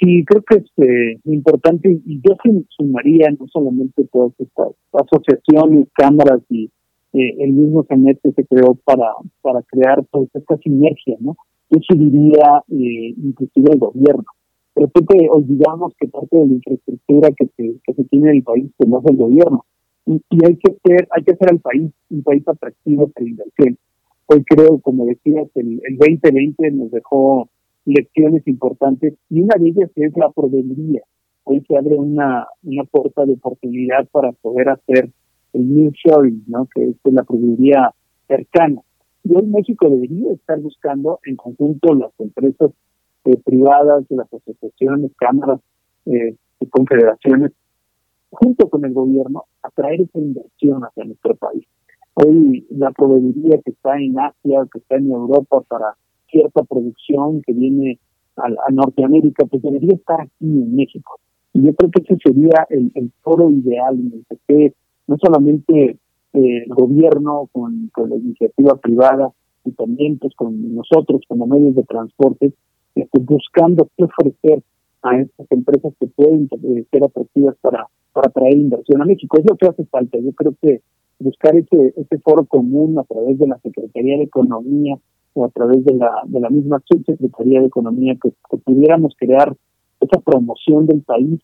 Sí, 0.00 0.24
creo 0.24 0.44
que 0.44 0.58
es 0.58 0.88
eh, 0.88 1.18
importante 1.24 1.90
y 2.06 2.20
yo 2.20 2.36
sumaría 2.68 3.30
no 3.32 3.48
solamente 3.48 4.04
todas 4.12 4.32
estas 4.38 4.68
asociaciones, 4.92 5.88
cámaras 5.92 6.40
y 6.48 6.70
eh, 7.18 7.36
el 7.40 7.52
mismo 7.52 7.84
CENET 7.88 8.20
que 8.22 8.32
se 8.32 8.44
creó 8.46 8.74
para, 8.84 9.12
para 9.42 9.62
crear 9.62 10.04
pues, 10.10 10.28
esta 10.34 10.56
sinergia, 10.58 11.16
¿no? 11.20 11.36
Eso 11.70 11.94
diría 11.94 12.62
eh, 12.68 13.14
inclusive 13.16 13.72
el 13.72 13.78
gobierno. 13.78 14.24
De 14.76 14.82
repente 14.82 15.28
olvidamos 15.28 15.92
que 15.98 16.08
parte 16.08 16.36
de 16.36 16.46
la 16.46 16.54
infraestructura 16.54 17.30
que 17.36 17.46
se, 17.56 17.80
que 17.84 17.94
se 17.94 18.04
tiene 18.04 18.30
en 18.30 18.36
el 18.36 18.42
país 18.42 18.70
pues, 18.76 18.88
no 18.88 19.00
es 19.00 19.06
el 19.06 19.16
gobierno. 19.16 19.64
Y, 20.06 20.22
hay 20.44 20.56
que 20.56 20.76
ser, 20.84 21.08
hay 21.10 21.24
que 21.24 21.32
hacer 21.32 21.48
al 21.50 21.60
país 21.60 21.90
un 22.10 22.22
país 22.22 22.46
atractivo 22.46 23.08
para 23.08 23.28
inversión. 23.28 23.76
Hoy 24.26 24.44
creo, 24.44 24.78
como 24.78 25.06
decías, 25.06 25.48
el, 25.56 25.80
el 25.84 25.96
2020 25.98 26.70
nos 26.70 26.90
dejó 26.90 27.48
lecciones 27.84 28.46
importantes 28.46 29.14
y 29.30 29.40
una 29.40 29.56
de 29.58 29.70
ellas 29.70 29.90
es 29.96 30.16
la 30.16 30.30
proveeduría. 30.30 31.02
Hoy 31.44 31.64
se 31.66 31.76
abre 31.76 31.96
una, 31.96 32.46
una 32.62 32.84
puerta 32.84 33.24
de 33.24 33.32
oportunidad 33.32 34.06
para 34.12 34.32
poder 34.32 34.68
hacer 34.68 35.10
el 35.52 35.74
new 35.74 35.90
sharing, 35.92 36.44
¿no? 36.46 36.68
que 36.74 36.84
es 36.84 36.96
la 37.04 37.24
proveeduría 37.24 37.94
cercana. 38.26 38.80
Y 39.24 39.34
hoy 39.34 39.46
México 39.46 39.88
debería 39.88 40.32
estar 40.32 40.58
buscando 40.60 41.20
en 41.24 41.36
conjunto 41.36 41.94
las 41.94 42.12
empresas 42.18 42.70
eh, 43.24 43.36
privadas, 43.44 44.04
las 44.10 44.32
asociaciones, 44.32 45.10
cámaras, 45.16 45.60
eh, 46.06 46.36
confederaciones, 46.70 47.52
junto 48.30 48.68
con 48.68 48.84
el 48.84 48.92
gobierno, 48.92 49.44
atraer 49.62 50.02
esa 50.02 50.18
inversión 50.18 50.82
hacia 50.82 51.04
nuestro 51.04 51.34
país. 51.36 51.66
Hoy 52.14 52.66
la 52.70 52.90
proveeduría 52.90 53.60
que 53.64 53.70
está 53.70 53.96
en 53.98 54.18
Asia, 54.18 54.66
que 54.72 54.78
está 54.78 54.96
en 54.96 55.10
Europa 55.10 55.60
para 55.68 55.94
cierta 56.30 56.62
producción 56.64 57.42
que 57.42 57.52
viene 57.52 57.98
a, 58.36 58.70
Norteamérica, 58.70 59.46
pues 59.46 59.62
debería 59.62 59.94
estar 59.94 60.20
aquí 60.20 60.32
en 60.40 60.74
México. 60.74 61.18
Y 61.52 61.62
yo 61.62 61.74
creo 61.74 61.90
que 61.90 62.02
ese 62.02 62.16
sería 62.22 62.66
el, 62.70 63.12
foro 63.22 63.50
ideal 63.50 63.94
en 63.94 64.12
el 64.12 64.38
que 64.46 64.74
no 65.08 65.16
solamente 65.20 65.98
eh, 66.34 66.62
el 66.64 66.74
gobierno 66.74 67.48
con, 67.52 67.90
la 67.96 68.16
iniciativa 68.16 68.76
privada 68.76 69.32
y 69.64 69.72
también 69.72 70.18
pues 70.18 70.34
con 70.36 70.74
nosotros 70.74 71.22
como 71.26 71.46
medios 71.46 71.74
de 71.74 71.82
transporte, 71.82 72.52
este, 72.94 73.18
buscando 73.20 73.88
qué 73.96 74.04
ofrecer 74.04 74.62
a 75.02 75.18
estas 75.18 75.50
empresas 75.50 75.92
que 75.98 76.06
pueden 76.06 76.48
eh, 76.62 76.84
ser 76.90 77.04
atractivas 77.04 77.56
para, 77.60 77.86
para 78.12 78.30
traer 78.30 78.56
inversión 78.56 79.02
a 79.02 79.04
México. 79.04 79.38
Es 79.38 79.44
lo 79.48 79.56
que 79.56 79.66
hace 79.66 79.84
falta. 79.86 80.18
Yo 80.18 80.32
creo 80.32 80.54
que 80.62 80.82
buscar 81.18 81.56
ese, 81.56 81.94
ese 81.96 82.18
foro 82.18 82.44
común 82.44 82.98
a 82.98 83.04
través 83.04 83.38
de 83.38 83.46
la 83.46 83.58
Secretaría 83.58 84.18
de 84.18 84.24
Economía 84.24 84.96
o 85.34 85.44
a 85.44 85.48
través 85.50 85.84
de 85.84 85.94
la, 85.94 86.10
de 86.26 86.40
la 86.40 86.50
misma 86.50 86.82
Subsecretaría 86.84 87.60
de 87.60 87.66
Economía 87.66 88.16
que, 88.22 88.32
pudiéramos 88.58 89.14
crear 89.16 89.54
esa 90.00 90.20
promoción 90.20 90.86
del 90.86 91.02
país 91.02 91.40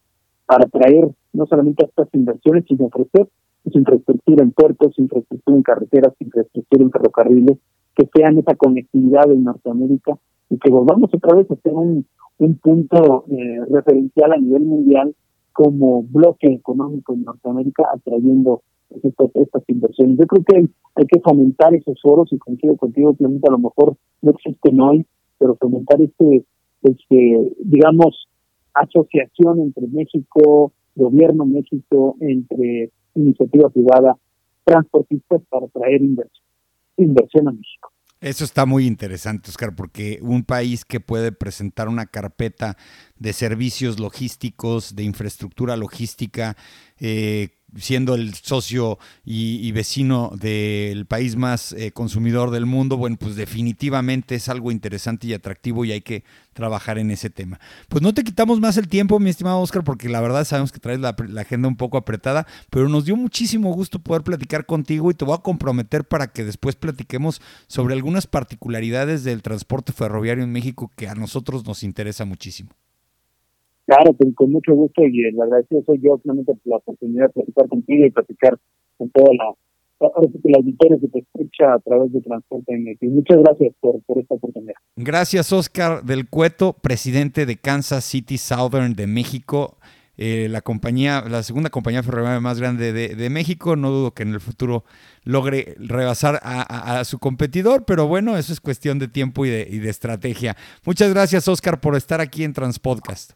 para 0.47 0.67
traer 0.67 1.09
no 1.33 1.47
solamente 1.47 1.85
estas 1.85 2.09
inversiones, 2.13 2.65
sino 2.69 2.87
ofrecer 2.87 3.29
pues, 3.65 3.77
infraestructura 3.77 4.45
en 4.45 4.53
puertos, 4.53 4.99
infraestructura 4.99 5.57
en 5.57 5.63
carreteras, 5.63 6.15
infraestructura 6.21 6.85
en 6.85 6.91
ferrocarriles, 6.91 7.59
que 7.97 8.09
sean 8.15 8.39
esa 8.39 8.55
conectividad 8.55 9.31
en 9.31 9.45
Norteamérica 9.45 10.19
y 10.51 10.59
que 10.59 10.71
volvamos 10.71 11.11
otra 11.15 11.35
vez 11.35 11.51
a 11.51 11.57
ser 11.57 11.73
un, 11.73 12.07
un 12.39 12.55
punto 12.57 13.25
eh, 13.31 13.61
referencial 13.71 14.33
a 14.33 14.37
nivel 14.37 14.63
mundial 14.63 15.15
como 15.53 16.03
bloque 16.03 16.49
económico 16.49 17.15
en 17.15 17.25
Norteamérica, 17.25 17.85
atrayendo 17.95 18.63
estas, 19.03 19.31
estas 19.35 19.63
inversiones. 19.69 20.19
Yo 20.19 20.27
creo 20.27 20.45
que 20.45 20.57
hay, 20.97 21.07
que 21.07 21.21
fomentar 21.21 21.75
esos 21.75 22.01
foros 22.03 22.33
y 22.33 22.39
coincido 22.39 22.77
contigo, 22.77 23.15
Clemente, 23.15 23.49
a 23.49 23.53
lo 23.53 23.59
mejor 23.59 23.97
no 24.23 24.31
existen 24.33 24.81
hoy, 24.81 25.07
pero 25.39 25.57
fomentar 25.57 26.01
este, 26.03 26.45
este 26.83 27.53
digamos, 27.61 28.29
asociación 28.75 29.61
entre 29.61 29.87
México, 29.89 30.73
gobierno 30.97 31.47
México, 31.47 32.17
entre 32.21 32.91
iniciativa 33.15 33.69
privada, 33.71 34.17
transportistas 34.65 35.43
para 35.49 35.67
traer 35.69 36.03
inversión, 36.03 36.45
inversión 36.97 37.49
a 37.49 37.53
México. 37.53 37.91
Eso 38.21 38.45
está 38.45 38.65
muy 38.65 38.87
interesante, 38.87 39.51
Oscar, 39.51 39.75
porque 39.77 40.19
un 40.23 40.45
país 40.45 40.87
que 40.87 40.99
puede 40.99 41.31
presentar 41.31 41.89
una 41.89 42.07
carpeta 42.07 42.79
de 43.19 43.35
servicios 43.35 44.01
logísticos, 44.01 44.97
de 44.97 45.03
infraestructura 45.03 45.77
logística, 45.77 46.57
eh, 46.99 47.51
siendo 47.79 48.15
el 48.15 48.35
socio 48.35 48.99
y, 49.25 49.71
vecino 49.73 50.33
del 50.39 51.07
país 51.07 51.37
más 51.37 51.73
eh, 51.73 51.91
consumidor 51.91 52.51
del 52.51 52.67
mundo, 52.67 52.97
bueno, 52.97 53.17
pues 53.19 53.35
definitivamente 53.37 54.37
es 54.37 54.49
algo 54.49 54.71
interesante 54.71 55.27
y 55.27 55.35
atractivo 55.35 55.85
y 55.85 55.93
hay 55.93 56.01
que 56.01 56.25
trabajar 56.53 56.99
en 56.99 57.11
ese 57.11 57.31
tema. 57.31 57.59
Pues 57.89 58.03
no 58.03 58.15
te 58.15 58.23
quitamos 58.23 58.61
más 58.61 58.77
el 58.77 58.89
tiempo, 58.89 59.19
mi 59.19 59.31
estimado 59.31 59.61
Oscar, 59.61 59.83
porque 59.85 60.09
la 60.09 60.21
verdad 60.21 60.45
sabemos 60.45 60.73
que 60.73 60.79
traes 60.79 61.01
la, 61.01 61.17
agenda 61.39 61.69
un 61.69 61.77
poco 61.77 61.97
apretada, 61.97 62.47
pero 62.71 62.89
nos 62.89 63.05
dio 63.05 63.17
muchísimo 63.17 63.73
gusto 63.73 63.99
poder 63.99 64.23
platicar 64.23 64.67
contigo 64.67 65.11
y 65.11 65.15
te 65.15 65.25
voy 65.25 65.35
a 65.35 65.43
comprometer 65.43 66.05
para 66.05 66.29
que 66.29 66.45
después 66.45 66.77
platiquemos 66.77 67.43
sobre 67.67 67.95
algunas 67.95 68.27
particularidades 68.27 69.25
del 69.25 69.43
transporte 69.43 69.93
ferroviario 69.93 70.45
en 70.45 70.53
México 70.53 70.91
que 70.97 71.09
a 71.09 71.15
nosotros 71.15 71.67
nos 71.67 71.83
interesa 71.83 72.25
muchísimo. 72.25 72.71
Claro, 73.87 74.17
con, 74.35 74.51
mucho 74.51 74.75
gusto 74.75 75.03
y 75.05 75.27
el 75.27 75.41
agradecido 75.41 75.83
soy 75.85 76.01
yo 76.03 76.19
solamente 76.23 76.55
por 76.55 76.67
la 76.71 76.77
oportunidad 76.77 77.27
de 77.27 77.33
platicar 77.33 77.69
contigo 77.69 78.07
y 78.07 78.11
platicar 78.11 78.59
con 78.97 79.11
toda 79.11 79.29
la, 79.35 79.55
ahora 80.01 80.29
que 80.33 81.01
que 81.01 81.09
te 81.09 81.19
escucha 81.19 81.75
a 81.75 81.79
través 81.81 82.13
de 82.13 82.21
Transporte 82.21 82.77
MX. 82.77 83.13
Muchas 83.13 83.39
gracias 83.39 83.75
por, 83.81 84.03
por 84.05 84.19
esta 84.19 84.35
oportunidad. 84.35 84.75
Gracias, 84.97 85.53
Oscar 85.53 86.03
del 86.03 86.29
Cueto, 86.29 86.75
presidente 86.75 87.47
de 87.47 87.57
Kansas 87.57 88.05
City 88.05 88.39
Southern 88.39 88.95
de 88.95 89.07
México. 89.07 89.77
Eh, 90.17 90.47
la 90.49 90.61
compañía, 90.61 91.25
la 91.29 91.43
segunda 91.43 91.71
compañía 91.71 92.03
ferroviaria 92.05 92.41
más 92.41 92.61
grande 92.61 92.93
de, 92.93 93.31
México. 93.31 93.75
No 93.75 93.91
dudo 93.91 94.13
que 94.13 94.23
en 94.23 94.33
el 94.33 94.41
futuro 94.41 94.85
logre 95.25 95.75
rebasar 95.79 96.39
a, 96.43 97.01
a, 97.01 97.05
su 97.05 97.19
competidor, 97.19 97.85
pero 97.85 98.07
bueno, 98.07 98.37
eso 98.37 98.53
es 98.53 98.61
cuestión 98.61 99.01
de 99.01 99.09
tiempo 99.09 99.45
y 99.45 99.51
de, 99.51 99.67
y 99.69 99.79
de 99.79 99.91
estrategia. 99.91 100.57
Muchas 100.87 101.13
gracias, 101.13 101.49
Oscar, 101.49 101.81
por 101.81 101.97
estar 101.97 102.21
aquí 102.21 102.45
en 102.45 102.53
Transpodcast. 102.53 103.33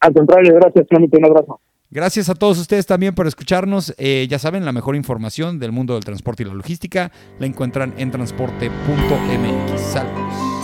Al 0.00 0.12
contrario, 0.12 0.54
gracias, 0.54 0.86
Un 0.90 1.24
abrazo. 1.24 1.60
Gracias 1.90 2.28
a 2.28 2.34
todos 2.34 2.58
ustedes 2.58 2.84
también 2.86 3.14
por 3.14 3.26
escucharnos. 3.26 3.94
Eh, 3.96 4.26
ya 4.28 4.38
saben, 4.38 4.64
la 4.64 4.72
mejor 4.72 4.96
información 4.96 5.58
del 5.58 5.72
mundo 5.72 5.94
del 5.94 6.04
transporte 6.04 6.42
y 6.42 6.46
la 6.46 6.54
logística 6.54 7.12
la 7.38 7.46
encuentran 7.46 7.94
en 7.96 8.10
transporte.mx. 8.10 9.80
Saludos. 9.80 10.55